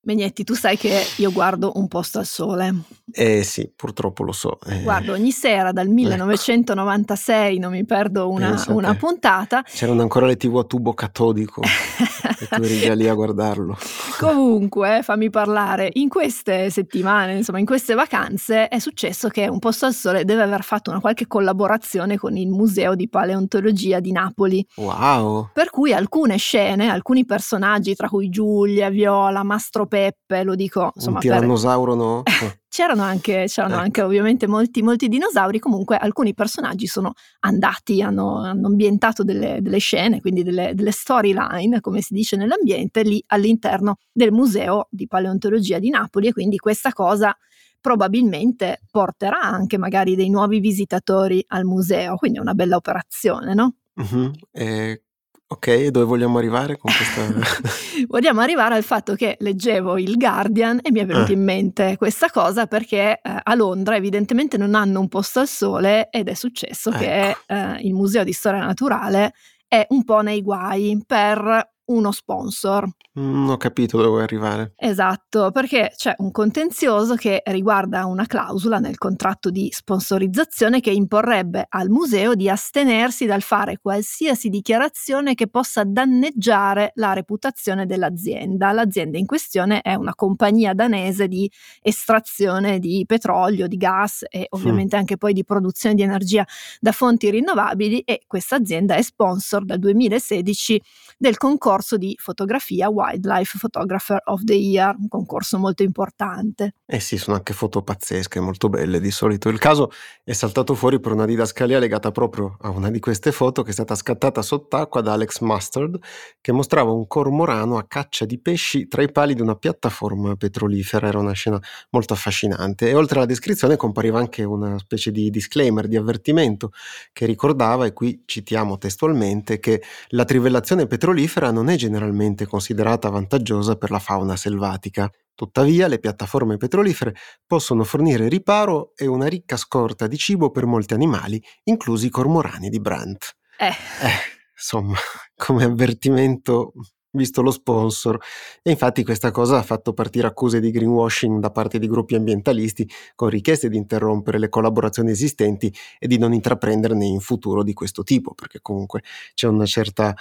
Megnetti, 0.00 0.44
tu 0.44 0.54
sai 0.54 0.78
che 0.78 1.02
io 1.16 1.32
guardo 1.32 1.72
un 1.74 1.86
posto 1.88 2.20
al 2.20 2.24
sole. 2.24 2.72
Eh 3.12 3.42
sì, 3.42 3.70
purtroppo 3.74 4.22
lo 4.22 4.32
so. 4.32 4.58
Eh. 4.66 4.82
Guardo 4.82 5.12
ogni 5.12 5.32
sera 5.32 5.72
dal 5.72 5.88
1996, 5.88 7.52
ecco. 7.52 7.60
non 7.60 7.72
mi 7.72 7.84
perdo 7.84 8.30
una, 8.30 8.62
una 8.68 8.94
puntata. 8.94 9.62
C'erano 9.62 10.00
ancora 10.00 10.26
le 10.26 10.36
tv 10.36 10.58
a 10.58 10.64
tubo 10.64 10.94
catodico 10.94 11.60
e 12.40 12.46
tu 12.48 12.62
eri 12.62 12.78
già 12.78 12.94
lì 12.94 13.06
a 13.08 13.12
guardarlo. 13.12 13.76
Comunque, 14.18 15.00
fammi 15.02 15.28
parlare, 15.28 15.90
in 15.94 16.08
queste 16.08 16.70
settimane, 16.70 17.34
insomma 17.34 17.58
in 17.58 17.66
queste 17.66 17.94
vacanze, 17.94 18.68
è 18.68 18.78
successo 18.78 19.28
che 19.28 19.46
un 19.48 19.58
posto 19.58 19.84
al 19.84 19.94
sole 19.94 20.24
deve 20.24 20.42
aver 20.42 20.62
fatto 20.62 20.90
una 20.90 21.00
qualche 21.00 21.26
collaborazione 21.26 22.16
con 22.16 22.36
il 22.36 22.48
Museo 22.48 22.94
di 22.94 23.08
Paleontologia 23.08 24.00
di 24.00 24.12
Napoli. 24.12 24.66
Wow! 24.76 25.50
Per 25.52 25.68
cui 25.68 25.92
alcune 25.92 26.36
scene, 26.36 26.88
alcuni 26.88 27.26
personaggi, 27.26 27.94
tra 27.94 28.08
cui 28.08 28.30
Giulia, 28.30 28.88
Viola, 28.88 29.42
Mastro 29.42 29.84
Pedro, 29.86 29.96
Peppe, 29.98 30.44
lo 30.44 30.54
dico 30.54 30.92
insomma. 30.94 31.16
Un 31.16 31.22
tirannosauro 31.22 31.96
per... 31.96 32.04
no? 32.04 32.22
c'erano 32.68 33.02
anche, 33.02 33.44
c'erano 33.48 33.74
ecco. 33.74 33.82
anche 33.82 34.02
ovviamente 34.02 34.46
molti, 34.46 34.82
molti, 34.82 35.08
dinosauri, 35.08 35.58
comunque 35.58 35.96
alcuni 35.96 36.34
personaggi 36.34 36.86
sono 36.86 37.14
andati, 37.40 38.00
hanno, 38.00 38.38
hanno 38.38 38.68
ambientato 38.68 39.24
delle, 39.24 39.58
delle, 39.60 39.78
scene, 39.78 40.20
quindi 40.20 40.44
delle, 40.44 40.72
delle 40.74 40.92
storyline, 40.92 41.80
come 41.80 42.00
si 42.00 42.14
dice 42.14 42.36
nell'ambiente, 42.36 43.02
lì 43.02 43.22
all'interno 43.28 43.96
del 44.12 44.30
Museo 44.30 44.86
di 44.90 45.08
Paleontologia 45.08 45.78
di 45.80 45.90
Napoli 45.90 46.28
e 46.28 46.32
quindi 46.32 46.58
questa 46.58 46.92
cosa 46.92 47.36
probabilmente 47.80 48.82
porterà 48.90 49.40
anche 49.40 49.78
magari 49.78 50.14
dei 50.14 50.30
nuovi 50.30 50.60
visitatori 50.60 51.44
al 51.48 51.64
museo, 51.64 52.16
quindi 52.16 52.38
è 52.38 52.40
una 52.40 52.54
bella 52.54 52.76
operazione, 52.76 53.54
no? 53.54 53.74
Uh-huh. 53.94 54.30
E 54.52 55.02
Ok, 55.50 55.86
dove 55.86 56.04
vogliamo 56.04 56.36
arrivare 56.36 56.76
con 56.76 56.92
questa... 56.92 57.66
vogliamo 58.06 58.42
arrivare 58.42 58.74
al 58.74 58.82
fatto 58.82 59.14
che 59.14 59.36
leggevo 59.40 59.96
il 59.96 60.18
Guardian 60.18 60.78
e 60.82 60.90
mi 60.90 61.00
è 61.00 61.06
venuta 61.06 61.30
eh. 61.30 61.32
in 61.32 61.42
mente 61.42 61.96
questa 61.96 62.28
cosa 62.30 62.66
perché 62.66 63.18
eh, 63.22 63.40
a 63.42 63.54
Londra 63.54 63.96
evidentemente 63.96 64.58
non 64.58 64.74
hanno 64.74 65.00
un 65.00 65.08
posto 65.08 65.40
al 65.40 65.48
sole 65.48 66.10
ed 66.10 66.28
è 66.28 66.34
successo 66.34 66.90
ecco. 66.90 66.98
che 66.98 67.36
eh, 67.46 67.80
il 67.80 67.94
Museo 67.94 68.24
di 68.24 68.32
Storia 68.32 68.62
Naturale 68.62 69.32
è 69.66 69.86
un 69.88 70.04
po' 70.04 70.20
nei 70.20 70.42
guai 70.42 71.02
per 71.06 71.76
uno 71.88 72.12
sponsor. 72.12 72.88
Non 73.14 73.48
ho 73.48 73.56
capito 73.56 73.96
dove 73.96 74.08
vuoi 74.08 74.22
arrivare. 74.22 74.72
Esatto, 74.76 75.50
perché 75.50 75.92
c'è 75.96 76.14
un 76.18 76.30
contenzioso 76.30 77.14
che 77.14 77.42
riguarda 77.46 78.06
una 78.06 78.26
clausola 78.26 78.78
nel 78.78 78.98
contratto 78.98 79.50
di 79.50 79.68
sponsorizzazione 79.72 80.80
che 80.80 80.90
imporrebbe 80.90 81.66
al 81.68 81.88
museo 81.88 82.34
di 82.34 82.48
astenersi 82.48 83.26
dal 83.26 83.42
fare 83.42 83.78
qualsiasi 83.78 84.48
dichiarazione 84.48 85.34
che 85.34 85.48
possa 85.48 85.82
danneggiare 85.84 86.92
la 86.94 87.12
reputazione 87.12 87.86
dell'azienda. 87.86 88.70
L'azienda 88.72 89.18
in 89.18 89.26
questione 89.26 89.80
è 89.80 89.94
una 89.94 90.14
compagnia 90.14 90.74
danese 90.74 91.26
di 91.26 91.50
estrazione 91.80 92.78
di 92.78 93.04
petrolio, 93.06 93.66
di 93.66 93.76
gas 93.76 94.24
e 94.28 94.46
ovviamente 94.50 94.96
mm. 94.96 95.00
anche 95.00 95.16
poi 95.16 95.32
di 95.32 95.44
produzione 95.44 95.94
di 95.94 96.02
energia 96.02 96.46
da 96.78 96.92
fonti 96.92 97.30
rinnovabili 97.30 98.00
e 98.00 98.22
questa 98.26 98.56
azienda 98.56 98.94
è 98.94 99.02
sponsor 99.02 99.64
dal 99.64 99.78
2016 99.78 100.82
del 101.16 101.36
concorso 101.36 101.77
di 101.96 102.16
fotografia 102.18 102.88
Wildlife 102.88 103.58
Photographer 103.58 104.20
of 104.24 104.42
the 104.44 104.54
Year, 104.54 104.94
un 104.98 105.08
concorso 105.08 105.58
molto 105.58 105.82
importante. 105.82 106.74
Eh 106.86 107.00
sì, 107.00 107.18
sono 107.18 107.36
anche 107.36 107.52
foto 107.52 107.82
pazzesche, 107.82 108.40
molto 108.40 108.68
belle 108.68 109.00
di 109.00 109.10
solito. 109.10 109.48
Il 109.48 109.58
caso 109.58 109.90
è 110.24 110.32
saltato 110.32 110.74
fuori 110.74 111.00
per 111.00 111.12
una 111.12 111.24
didascalia 111.24 111.78
legata 111.78 112.10
proprio 112.10 112.56
a 112.60 112.70
una 112.70 112.90
di 112.90 112.98
queste 112.98 113.32
foto 113.32 113.62
che 113.62 113.70
è 113.70 113.72
stata 113.72 113.94
scattata 113.94 114.42
sott'acqua 114.42 115.00
da 115.00 115.12
Alex 115.12 115.40
Mustard, 115.40 115.98
che 116.40 116.52
mostrava 116.52 116.90
un 116.90 117.06
cormorano 117.06 117.76
a 117.76 117.86
caccia 117.86 118.24
di 118.24 118.38
pesci 118.38 118.88
tra 118.88 119.02
i 119.02 119.12
pali 119.12 119.34
di 119.34 119.40
una 119.40 119.54
piattaforma 119.54 120.34
petrolifera. 120.36 121.08
Era 121.08 121.18
una 121.18 121.32
scena 121.32 121.60
molto 121.90 122.14
affascinante 122.14 122.88
e 122.88 122.94
oltre 122.94 123.18
alla 123.18 123.26
descrizione 123.26 123.76
compariva 123.76 124.18
anche 124.18 124.44
una 124.44 124.78
specie 124.78 125.10
di 125.10 125.30
disclaimer, 125.30 125.86
di 125.86 125.96
avvertimento 125.96 126.72
che 127.12 127.26
ricordava, 127.26 127.86
e 127.86 127.92
qui 127.92 128.22
citiamo 128.24 128.78
testualmente, 128.78 129.58
che 129.58 129.82
la 130.08 130.24
trivellazione 130.24 130.86
petrolifera 130.86 131.50
non 131.50 131.67
è 131.68 131.76
generalmente 131.76 132.46
considerata 132.46 133.08
vantaggiosa 133.08 133.76
per 133.76 133.90
la 133.90 133.98
fauna 133.98 134.36
selvatica. 134.36 135.10
Tuttavia, 135.34 135.86
le 135.86 135.98
piattaforme 135.98 136.56
petrolifere 136.56 137.14
possono 137.46 137.84
fornire 137.84 138.28
riparo 138.28 138.92
e 138.96 139.06
una 139.06 139.26
ricca 139.26 139.56
scorta 139.56 140.06
di 140.06 140.16
cibo 140.16 140.50
per 140.50 140.66
molti 140.66 140.94
animali, 140.94 141.42
inclusi 141.64 142.06
i 142.06 142.10
cormorani 142.10 142.68
di 142.68 142.80
Brandt. 142.80 143.36
Eh. 143.58 143.68
eh 143.68 144.36
insomma, 144.52 144.96
come 145.36 145.64
avvertimento 145.64 146.72
visto 147.10 147.40
lo 147.40 147.50
sponsor 147.50 148.18
e 148.62 148.70
infatti 148.70 149.02
questa 149.02 149.30
cosa 149.30 149.58
ha 149.58 149.62
fatto 149.62 149.94
partire 149.94 150.26
accuse 150.26 150.60
di 150.60 150.70
greenwashing 150.70 151.40
da 151.40 151.50
parte 151.50 151.78
di 151.78 151.88
gruppi 151.88 152.14
ambientalisti 152.14 152.88
con 153.14 153.30
richieste 153.30 153.68
di 153.68 153.78
interrompere 153.78 154.38
le 154.38 154.50
collaborazioni 154.50 155.10
esistenti 155.10 155.74
e 155.98 156.06
di 156.06 156.18
non 156.18 156.34
intraprenderne 156.34 157.06
in 157.06 157.20
futuro 157.20 157.62
di 157.62 157.72
questo 157.72 158.02
tipo 158.02 158.34
perché 158.34 158.60
comunque 158.60 159.02
c'è 159.34 159.48
una 159.48 159.64
certa 159.64 160.14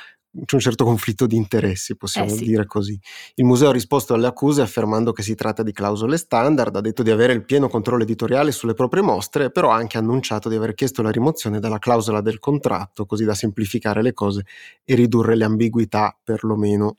c'è 0.46 0.56
un 0.56 0.62
certo 0.62 0.84
conflitto 0.84 1.26
di 1.26 1.36
interessi, 1.36 1.96
possiamo 1.96 2.32
eh 2.32 2.36
sì. 2.36 2.46
dire 2.46 2.66
così. 2.66 3.00
Il 3.36 3.46
museo 3.46 3.70
ha 3.70 3.72
risposto 3.72 4.14
alle 4.14 4.28
accuse 4.28 4.62
affermando 4.62 5.12
che 5.12 5.24
si 5.24 5.36
tratta 5.36 5.64
di 5.64 5.72
clausole 5.72 6.18
standard, 6.18 6.76
ha 6.76 6.82
detto 6.82 7.04
di 7.04 7.12
avere 7.12 7.34
il 7.34 7.46
pieno 7.46 7.68
controllo 7.68 8.04
editoriale 8.04 8.52
sulle 8.52 8.74
proprie 8.74 9.02
mostre, 9.02 9.52
però 9.52 9.72
ha 9.72 9.76
anche 9.76 9.98
annunciato 9.98 10.50
di 10.50 10.56
aver 10.56 10.74
chiesto 10.74 11.02
la 11.02 11.12
rimozione 11.12 11.60
della 11.60 11.80
clausola 11.80 12.22
del 12.22 12.40
contratto, 12.40 13.06
così 13.06 13.26
da 13.26 13.34
semplificare 13.34 14.02
le 14.02 14.14
cose 14.14 14.46
e 14.84 14.96
ridurre 14.96 15.36
le 15.36 15.46
ambiguità 15.46 16.18
perlomeno. 16.24 16.98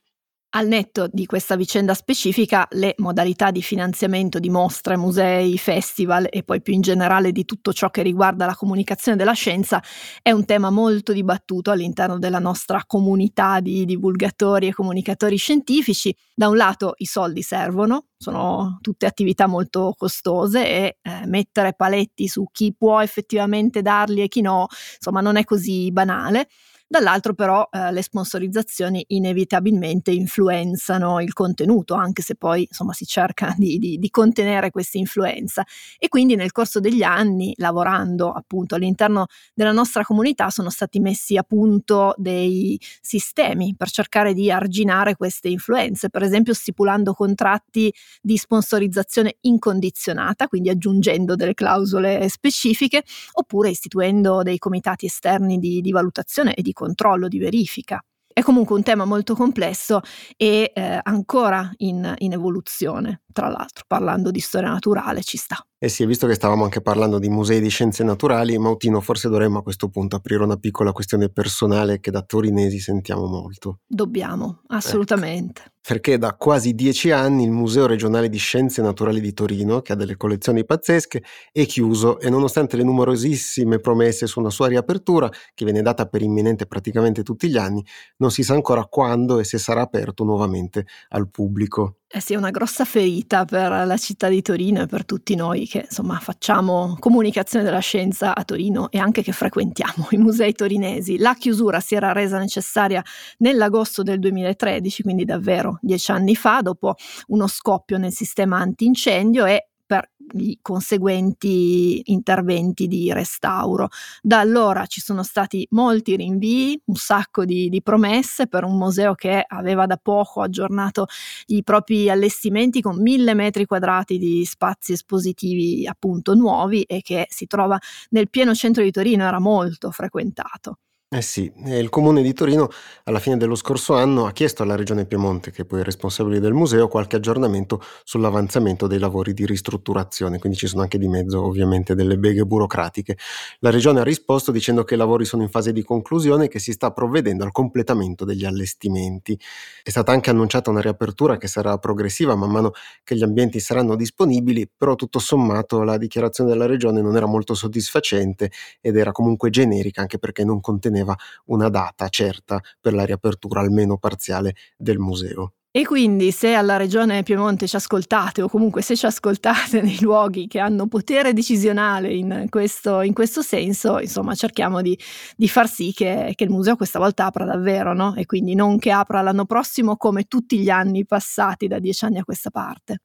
Al 0.53 0.67
netto 0.67 1.09
di 1.13 1.27
questa 1.27 1.57
vicenda 1.57 1.93
specifica, 1.93 2.67
le 2.71 2.95
modalità 2.99 3.51
di 3.51 3.61
finanziamento 3.61 4.39
di 4.39 4.49
mostre, 4.49 4.97
musei, 4.97 5.59
festival 5.59 6.27
e 6.31 6.43
poi 6.43 6.63
più 6.63 6.73
in 6.73 6.81
generale 6.81 7.33
di 7.33 7.45
tutto 7.45 7.71
ciò 7.75 7.91
che 7.91 8.01
riguarda 8.01 8.47
la 8.47 8.55
comunicazione 8.55 9.19
della 9.19 9.35
scienza 9.35 9.83
è 10.23 10.31
un 10.31 10.47
tema 10.47 10.71
molto 10.71 11.13
dibattuto 11.13 11.71
all'interno 11.71 12.19
della 12.19 12.39
nostra 12.39 12.83
comunità 12.87 13.61
di 13.61 13.85
divulgatori 13.85 14.69
e 14.69 14.73
comunicatori 14.73 15.37
scientifici. 15.37 16.17
Da 16.35 16.49
un 16.49 16.57
lato 16.57 16.95
i 16.97 17.05
soldi 17.05 17.43
servono, 17.43 18.07
sono 18.17 18.79
tutte 18.81 19.05
attività 19.05 19.47
molto 19.47 19.95
costose 19.99 20.67
e 20.67 20.97
eh, 21.03 21.27
mettere 21.27 21.75
paletti 21.75 22.27
su 22.27 22.47
chi 22.51 22.75
può 22.75 23.03
effettivamente 23.03 23.83
darli 23.83 24.23
e 24.23 24.29
chi 24.29 24.41
no, 24.41 24.67
insomma 24.97 25.21
non 25.21 25.37
è 25.37 25.45
così 25.45 25.93
banale. 25.93 26.49
Dall'altro 26.91 27.35
però 27.35 27.69
eh, 27.71 27.93
le 27.93 28.01
sponsorizzazioni 28.01 29.05
inevitabilmente 29.09 30.11
influenzano 30.11 31.21
il 31.21 31.35
contenuto, 31.35 31.93
anche 31.93 32.23
se 32.23 32.35
poi 32.35 32.63
insomma 32.63 32.95
si 32.95 33.05
cerca 33.05 33.55
di, 33.59 33.77
di, 33.77 33.99
di 33.99 34.09
contenere 34.09 34.71
questa 34.71 34.97
influenza. 34.97 35.67
E 35.99 36.09
quindi 36.09 36.35
nel 36.35 36.51
corso 36.51 36.81
degli 36.81 37.03
anni, 37.03 37.53
lavorando 37.59 38.33
appunto 38.33 38.75
all'interno 38.75 39.27
della 39.53 39.73
nostra 39.73 40.03
comunità, 40.03 40.49
sono 40.49 40.71
stati 40.71 40.99
messi 40.99 41.37
a 41.37 41.43
punto 41.43 42.15
dei 42.17 42.81
sistemi 43.03 43.75
per 43.77 43.91
cercare 43.91 44.33
di 44.33 44.51
arginare 44.51 45.15
queste 45.15 45.49
influenze, 45.49 46.09
per 46.09 46.23
esempio 46.23 46.55
stipulando 46.55 47.13
contratti 47.13 47.93
di 48.23 48.39
sponsorizzazione 48.39 49.37
incondizionata, 49.43 50.49
quindi 50.49 50.71
aggiungendo 50.71 51.37
delle 51.37 51.53
clausole 51.53 52.31
specifiche, 52.31 53.03
oppure 53.33 53.69
istituendo 53.69 54.43
dei 54.43 54.57
comitati 54.57 55.05
esterni 55.05 55.59
di, 55.59 55.83
di 55.83 55.91
valutazione 55.91 56.55
e 56.55 56.63
di 56.63 56.73
controllo, 56.79 57.29
di 57.29 57.39
verifica. 57.39 58.01
È 58.33 58.43
comunque 58.43 58.77
un 58.77 58.85
tema 58.85 59.05
molto 59.05 59.35
complesso 59.35 60.01
e 60.37 60.71
eh, 60.73 61.01
ancora 61.03 61.73
in, 61.79 62.15
in 62.19 62.33
evoluzione, 62.33 63.23
tra 63.39 63.49
l'altro, 63.49 63.85
parlando 63.87 64.33
di 64.33 64.41
storia 64.41 64.71
naturale 64.71 65.23
ci 65.23 65.37
sta. 65.37 65.65
Eh 65.79 65.89
sì, 65.89 66.05
visto 66.07 66.27
che 66.27 66.35
stavamo 66.35 66.65
anche 66.65 66.81
parlando 66.81 67.21
di 67.21 67.29
musei 67.29 67.61
di 67.61 67.69
scienze 67.69 68.03
naturali, 68.03 68.59
Mautino, 68.59 69.01
forse 69.01 69.29
dovremmo 69.29 69.59
a 69.59 69.63
questo 69.63 69.89
punto 69.89 70.17
aprire 70.17 70.43
una 70.43 70.57
piccola 70.57 70.91
questione 70.91 71.29
personale 71.29 72.01
che 72.01 72.11
da 72.11 72.23
torinesi 72.23 72.81
sentiamo 72.81 73.27
molto. 73.27 73.79
Dobbiamo, 73.87 74.63
assolutamente. 74.67 75.61
Ecco. 75.61 75.77
Perché 75.89 76.19
da 76.19 76.35
quasi 76.35 76.75
dieci 76.75 77.13
anni 77.13 77.45
il 77.45 77.53
Museo 77.53 77.87
regionale 77.87 78.29
di 78.29 78.39
scienze 78.39 78.83
naturali 78.83 79.21
di 79.21 79.33
Torino, 79.33 79.81
che 79.81 79.93
ha 79.93 79.95
delle 79.95 80.17
collezioni 80.17 80.65
pazzesche, 80.65 81.23
è 81.53 81.65
chiuso 81.65 82.19
e 82.19 82.29
nonostante 82.29 82.77
le 82.77 82.83
numerosissime 82.83 83.79
promesse 83.79 84.27
su 84.27 84.41
una 84.41 84.51
sua 84.51 84.67
riapertura, 84.67 85.31
che 85.55 85.65
viene 85.65 85.81
data 85.81 86.07
per 86.07 86.23
imminente 86.23 86.67
praticamente 86.67 87.23
tutti 87.23 87.49
gli 87.49 87.57
anni, 87.57 87.83
non 88.17 88.33
si 88.33 88.43
sa 88.43 88.55
ancora 88.55 88.85
quando 88.85 89.39
e 89.39 89.45
se 89.45 89.59
sarà 89.59 89.83
aperto 89.83 90.25
nuovamente 90.25 90.87
al 91.11 91.31
pubblico. 91.31 91.99
Eh 92.11 92.21
sì, 92.21 92.33
è 92.33 92.37
una 92.37 92.51
grossa 92.51 92.87
ferita 92.87 93.45
per 93.45 93.71
la 93.71 93.97
città 93.99 94.29
di 94.29 94.41
Torino 94.41 94.81
e 94.81 94.87
per 94.87 95.05
tutti 95.05 95.35
noi 95.35 95.67
che 95.67 95.81
insomma 95.85 96.19
facciamo 96.19 96.97
comunicazione 96.99 97.63
della 97.67 97.81
scienza 97.81 98.35
a 98.35 98.45
Torino 98.45 98.91
e 98.91 98.99
anche 98.99 99.21
che 99.23 99.33
frequentiamo 99.33 100.07
i 100.13 100.17
musei 100.17 100.55
torinesi. 100.55 101.19
La 101.19 101.35
chiusura 101.35 101.81
si 101.81 101.95
era 101.95 102.13
resa 102.13 102.39
necessaria 102.39 103.03
nell'agosto 103.39 104.03
del 104.03 104.21
2013, 104.21 105.03
quindi 105.03 105.27
davvero 105.27 105.79
dieci 105.83 106.11
anni 106.11 106.35
fa, 106.35 106.61
dopo 106.63 106.95
uno 107.27 107.47
scoppio 107.47 107.99
nel 107.99 108.13
sistema 108.13 108.57
antincendio 108.57 109.45
e 109.45 109.69
per 109.89 110.11
gli 110.31 110.59
conseguenti 110.61 112.03
interventi 112.13 112.87
di 112.87 113.11
restauro. 113.11 113.89
Da 114.21 114.41
allora 114.41 114.85
ci 114.85 115.01
sono 115.01 115.23
stati 115.23 115.67
molti 115.71 116.15
rinvii, 116.15 116.83
un 116.85 116.97
sacco 116.97 117.47
di, 117.47 117.71
di, 117.71 117.81
promesse 117.83 118.47
per 118.47 118.65
un 118.65 118.77
museo 118.77 119.15
che 119.15 119.43
aveva 119.47 119.87
da 119.87 119.97
poco 119.97 120.43
aggiornato 120.43 121.07
i 121.47 121.63
propri 121.63 122.11
allestimenti 122.11 122.83
con 122.83 123.01
mille 123.01 123.33
metri 123.33 123.65
quadrati 123.65 124.19
di 124.19 124.45
spazi 124.45 124.93
espositivi 124.93 125.87
appunto 125.87 126.35
nuovi 126.35 126.83
e 126.83 127.01
che 127.01 127.27
si 127.31 127.47
trova 127.47 127.79
nel 128.11 128.29
pieno 128.29 128.55
centro 128.55 128.83
di 128.83 128.91
Torino, 128.91 129.25
era 129.25 129.41
molto 129.41 129.91
frequentato. 129.91 130.81
Eh 131.11 131.23
sì, 131.23 131.51
il 131.65 131.89
comune 131.89 132.21
di 132.21 132.35
Torino 132.35 132.69
alla 133.05 133.19
fine 133.19 133.39
dello 133.39 133.55
scorso 133.55 133.95
anno 133.95 134.27
ha 134.27 134.33
chiesto 134.33 134.63
alla 134.63 134.77
regione 134.77 135.07
Piemonte, 135.07 135.51
che 135.51 135.65
poi 135.65 135.81
è 135.81 135.83
responsabile 135.83 136.39
del 136.39 136.53
museo, 136.53 136.87
qualche 136.87 137.17
aggiornamento 137.17 137.81
sull'avanzamento 138.05 138.87
dei 138.87 138.99
lavori 138.99 139.33
di 139.33 139.47
ristrutturazione, 139.47 140.39
quindi 140.39 140.59
ci 140.59 140.67
sono 140.67 140.83
anche 140.83 140.99
di 140.99 141.09
mezzo 141.09 141.43
ovviamente 141.43 141.95
delle 141.95 142.19
beghe 142.19 142.45
burocratiche. 142.45 143.17
La 143.61 143.71
regione 143.71 144.01
ha 144.01 144.03
risposto 144.05 144.53
dicendo 144.53 144.85
che 144.85 144.95
i 144.95 144.97
lavori 144.99 145.25
sono 145.25 145.43
in 145.43 145.49
fase 145.49 145.73
di 145.73 145.83
conclusione 145.83 146.45
e 146.45 146.49
che 146.49 146.59
si 146.59 146.73
sta 146.73 146.91
provvedendo 146.93 147.43
al 147.43 147.53
completamento 147.53 148.27
degli 148.27 148.45
allestimenti. 148.45 149.39
È 149.83 149.89
stata 149.89 150.13
anche 150.13 150.29
annunciata 150.29 150.69
una 150.69 150.83
riapertura 150.83 151.39
che 151.39 151.49
sarà 151.49 151.79
progressiva 151.79 152.35
man 152.37 152.51
mano 152.51 152.73
che 153.03 153.17
gli 153.17 153.23
ambienti 153.23 153.61
saranno 153.61 153.97
disponibili, 153.97 154.69
però 154.77 154.95
tutto 154.95 155.19
sommato 155.21 155.83
la 155.85 155.97
dichiarazione 155.97 156.51
della 156.51 156.67
regione 156.67 157.01
non 157.01 157.17
era 157.17 157.25
molto 157.25 157.55
soddisfacente 157.55 158.51
ed 158.83 158.95
era 158.99 159.11
comunque 159.11 159.49
generica 159.49 160.03
anche 160.03 160.19
perché 160.19 160.45
non 160.45 160.61
conteneva 160.61 160.97
conteneva 160.99 161.17
una 161.47 161.69
data 161.69 162.09
certa 162.09 162.61
per 162.81 162.95
la 162.95 163.05
riapertura 163.05 163.61
almeno 163.61 163.99
parziale 163.99 164.55
del 164.77 164.99
museo. 164.99 165.53
E 165.71 165.85
quindi 165.85 166.33
se 166.33 166.55
alla 166.55 166.77
Regione 166.77 167.23
Piemonte 167.23 167.69
ci 167.69 167.77
ascoltate 167.77 168.43
o 168.43 168.49
comunque 168.49 168.81
se 168.83 168.97
ci 168.97 169.07
ascoltate 169.07 169.81
nei 169.83 170.01
luoghi 170.01 170.49
che 170.49 170.59
hanno 170.59 170.89
potere 170.89 171.33
decisionale 171.33 172.13
in 172.13 172.47
questo, 172.49 173.03
in 173.03 173.13
questo 173.13 173.43
senso, 173.43 174.01
insomma 174.01 174.35
cerchiamo 174.35 174.81
di, 174.81 174.99
di 175.37 175.47
far 175.47 175.69
sì 175.69 175.93
che, 175.93 176.33
che, 176.35 176.45
il 176.45 176.51
museo 176.51 176.75
questa 176.75 176.99
volta 176.99 177.27
apra 177.27 177.45
davvero, 177.45 177.93
no? 177.93 178.15
E 178.17 178.25
quindi 178.27 178.55
non 178.55 178.79
che 178.79 178.91
apra 178.91 179.21
l'anno 179.21 179.45
prossimo 179.45 179.97
come 179.97 180.25
tutti 180.25 180.59
gli 180.59 180.71
anni 180.71 181.05
passati 181.05 181.69
da 181.69 181.79
dieci 181.79 182.05
anni 182.07 182.19
a 182.19 182.25
questa 182.25 182.51
parte. 182.51 183.03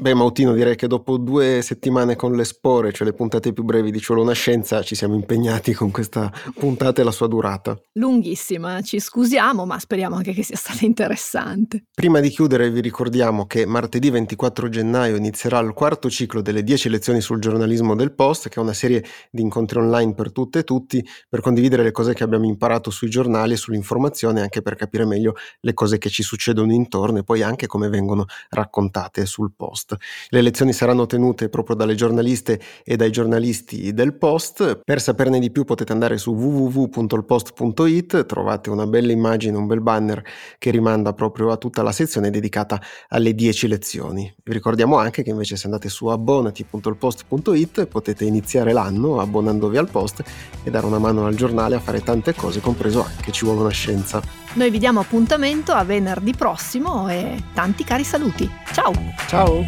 Beh, 0.00 0.14
Mautino, 0.14 0.54
direi 0.54 0.76
che 0.76 0.86
dopo 0.86 1.18
due 1.18 1.60
settimane 1.60 2.16
con 2.16 2.32
le 2.32 2.44
spore, 2.44 2.90
cioè 2.90 3.06
le 3.06 3.12
puntate 3.12 3.52
più 3.52 3.64
brevi 3.64 3.90
di 3.90 4.00
Ciolo 4.00 4.22
una 4.22 4.32
scienza, 4.32 4.82
ci 4.82 4.94
siamo 4.94 5.14
impegnati 5.14 5.74
con 5.74 5.90
questa 5.90 6.32
puntata 6.54 7.02
e 7.02 7.04
la 7.04 7.10
sua 7.10 7.26
durata. 7.26 7.78
Lunghissima, 7.92 8.80
ci 8.80 8.98
scusiamo, 8.98 9.66
ma 9.66 9.78
speriamo 9.78 10.16
anche 10.16 10.32
che 10.32 10.42
sia 10.42 10.56
stata 10.56 10.86
interessante. 10.86 11.84
Prima 11.94 12.20
di 12.20 12.30
chiudere 12.30 12.70
vi 12.70 12.80
ricordiamo 12.80 13.44
che 13.44 13.66
martedì 13.66 14.08
24 14.08 14.70
gennaio 14.70 15.16
inizierà 15.16 15.58
il 15.58 15.74
quarto 15.74 16.08
ciclo 16.08 16.40
delle 16.40 16.62
10 16.62 16.88
lezioni 16.88 17.20
sul 17.20 17.38
giornalismo 17.38 17.94
del 17.94 18.14
Post, 18.14 18.48
che 18.48 18.58
è 18.58 18.62
una 18.62 18.72
serie 18.72 19.04
di 19.30 19.42
incontri 19.42 19.80
online 19.80 20.14
per 20.14 20.32
tutte 20.32 20.60
e 20.60 20.64
tutti, 20.64 21.06
per 21.28 21.42
condividere 21.42 21.82
le 21.82 21.92
cose 21.92 22.14
che 22.14 22.22
abbiamo 22.24 22.46
imparato 22.46 22.90
sui 22.90 23.10
giornali 23.10 23.52
e 23.52 23.56
sull'informazione, 23.56 24.40
anche 24.40 24.62
per 24.62 24.76
capire 24.76 25.04
meglio 25.04 25.34
le 25.60 25.74
cose 25.74 25.98
che 25.98 26.08
ci 26.08 26.22
succedono 26.22 26.72
intorno 26.72 27.18
e 27.18 27.22
poi 27.22 27.42
anche 27.42 27.66
come 27.66 27.90
vengono 27.90 28.24
raccontate 28.48 29.26
sul 29.26 29.52
Post. 29.54 29.88
Le 30.28 30.40
lezioni 30.40 30.72
saranno 30.72 31.06
tenute 31.06 31.48
proprio 31.48 31.76
dalle 31.76 31.94
giornaliste 31.94 32.60
e 32.84 32.96
dai 32.96 33.10
giornalisti 33.10 33.92
del 33.92 34.14
Post. 34.14 34.80
Per 34.84 35.00
saperne 35.00 35.38
di 35.38 35.50
più 35.50 35.64
potete 35.64 35.92
andare 35.92 36.18
su 36.18 36.32
www.ilpost.it, 36.32 38.26
trovate 38.26 38.70
una 38.70 38.86
bella 38.86 39.12
immagine, 39.12 39.56
un 39.56 39.66
bel 39.66 39.80
banner 39.80 40.22
che 40.58 40.70
rimanda 40.70 41.12
proprio 41.12 41.50
a 41.50 41.56
tutta 41.56 41.82
la 41.82 41.92
sezione 41.92 42.30
dedicata 42.30 42.80
alle 43.08 43.34
10 43.34 43.68
lezioni. 43.68 44.32
Vi 44.42 44.52
ricordiamo 44.52 44.98
anche 44.98 45.22
che 45.22 45.30
invece 45.30 45.56
se 45.56 45.66
andate 45.66 45.88
su 45.88 46.06
abbonati.ilpost.it 46.06 47.86
potete 47.86 48.24
iniziare 48.24 48.72
l'anno 48.72 49.20
abbonandovi 49.20 49.76
al 49.76 49.90
Post 49.90 50.22
e 50.62 50.70
dare 50.70 50.86
una 50.86 50.98
mano 50.98 51.26
al 51.26 51.34
giornale 51.34 51.74
a 51.74 51.80
fare 51.80 52.02
tante 52.02 52.34
cose, 52.34 52.60
compreso 52.60 53.04
anche 53.04 53.32
ci 53.32 53.44
vuole 53.44 53.60
una 53.60 53.70
scienza. 53.70 54.20
Noi 54.52 54.68
vi 54.70 54.78
diamo 54.78 54.98
appuntamento 54.98 55.70
a 55.70 55.84
venerdì 55.84 56.34
prossimo 56.34 57.08
e 57.08 57.40
tanti 57.54 57.84
cari 57.84 58.02
saluti. 58.02 58.50
Ciao! 58.72 58.90
Ciao! 59.28 59.64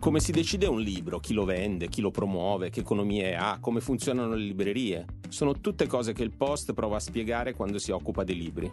Come 0.00 0.18
si 0.18 0.32
decide 0.32 0.66
un 0.66 0.80
libro, 0.80 1.20
chi 1.20 1.32
lo 1.32 1.44
vende, 1.44 1.86
chi 1.86 2.00
lo 2.00 2.10
promuove, 2.10 2.70
che 2.70 2.80
economie 2.80 3.36
ha, 3.36 3.58
come 3.60 3.80
funzionano 3.80 4.34
le 4.34 4.42
librerie, 4.42 5.04
sono 5.28 5.60
tutte 5.60 5.86
cose 5.86 6.12
che 6.12 6.24
il 6.24 6.32
Post 6.36 6.72
prova 6.74 6.96
a 6.96 7.00
spiegare 7.00 7.54
quando 7.54 7.78
si 7.78 7.92
occupa 7.92 8.24
dei 8.24 8.36
libri. 8.36 8.68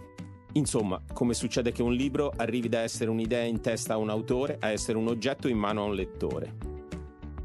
Insomma, 0.54 1.00
come 1.14 1.36
succede 1.36 1.72
che 1.72 1.84
un 1.84 1.94
libro 1.94 2.34
arrivi 2.36 2.68
da 2.68 2.80
essere 2.80 3.12
un'idea 3.12 3.44
in 3.44 3.62
testa 3.62 3.94
a 3.94 3.98
un 3.98 4.10
autore 4.10 4.58
a 4.60 4.70
essere 4.70 4.98
un 4.98 5.08
oggetto 5.08 5.48
in 5.48 5.58
mano 5.60 5.84
a 5.84 5.86
un 5.86 5.94
lettore. 5.94 6.73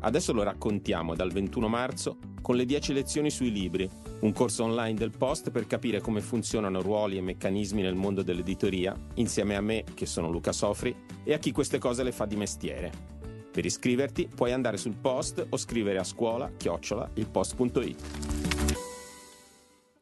Adesso 0.00 0.32
lo 0.32 0.42
raccontiamo 0.42 1.14
dal 1.14 1.32
21 1.32 1.68
marzo 1.68 2.18
con 2.40 2.56
le 2.56 2.64
10 2.64 2.92
lezioni 2.92 3.30
sui 3.30 3.50
libri, 3.50 3.88
un 4.20 4.32
corso 4.32 4.64
online 4.64 4.96
del 4.96 5.16
Post 5.16 5.50
per 5.50 5.66
capire 5.66 6.00
come 6.00 6.20
funzionano 6.20 6.80
ruoli 6.80 7.16
e 7.16 7.22
meccanismi 7.22 7.82
nel 7.82 7.94
mondo 7.94 8.22
dell'editoria, 8.22 8.96
insieme 9.14 9.56
a 9.56 9.60
me, 9.60 9.84
che 9.94 10.06
sono 10.06 10.30
Luca 10.30 10.52
Sofri, 10.52 10.94
e 11.24 11.34
a 11.34 11.38
chi 11.38 11.52
queste 11.52 11.78
cose 11.78 12.02
le 12.02 12.12
fa 12.12 12.26
di 12.26 12.36
mestiere. 12.36 13.16
Per 13.50 13.64
iscriverti 13.64 14.28
puoi 14.32 14.52
andare 14.52 14.76
sul 14.76 14.94
post 14.94 15.44
o 15.48 15.56
scrivere 15.56 15.98
a 15.98 16.04
scuola 16.04 16.50
chiocciola 16.56 17.10
ilpost.it. 17.14 18.87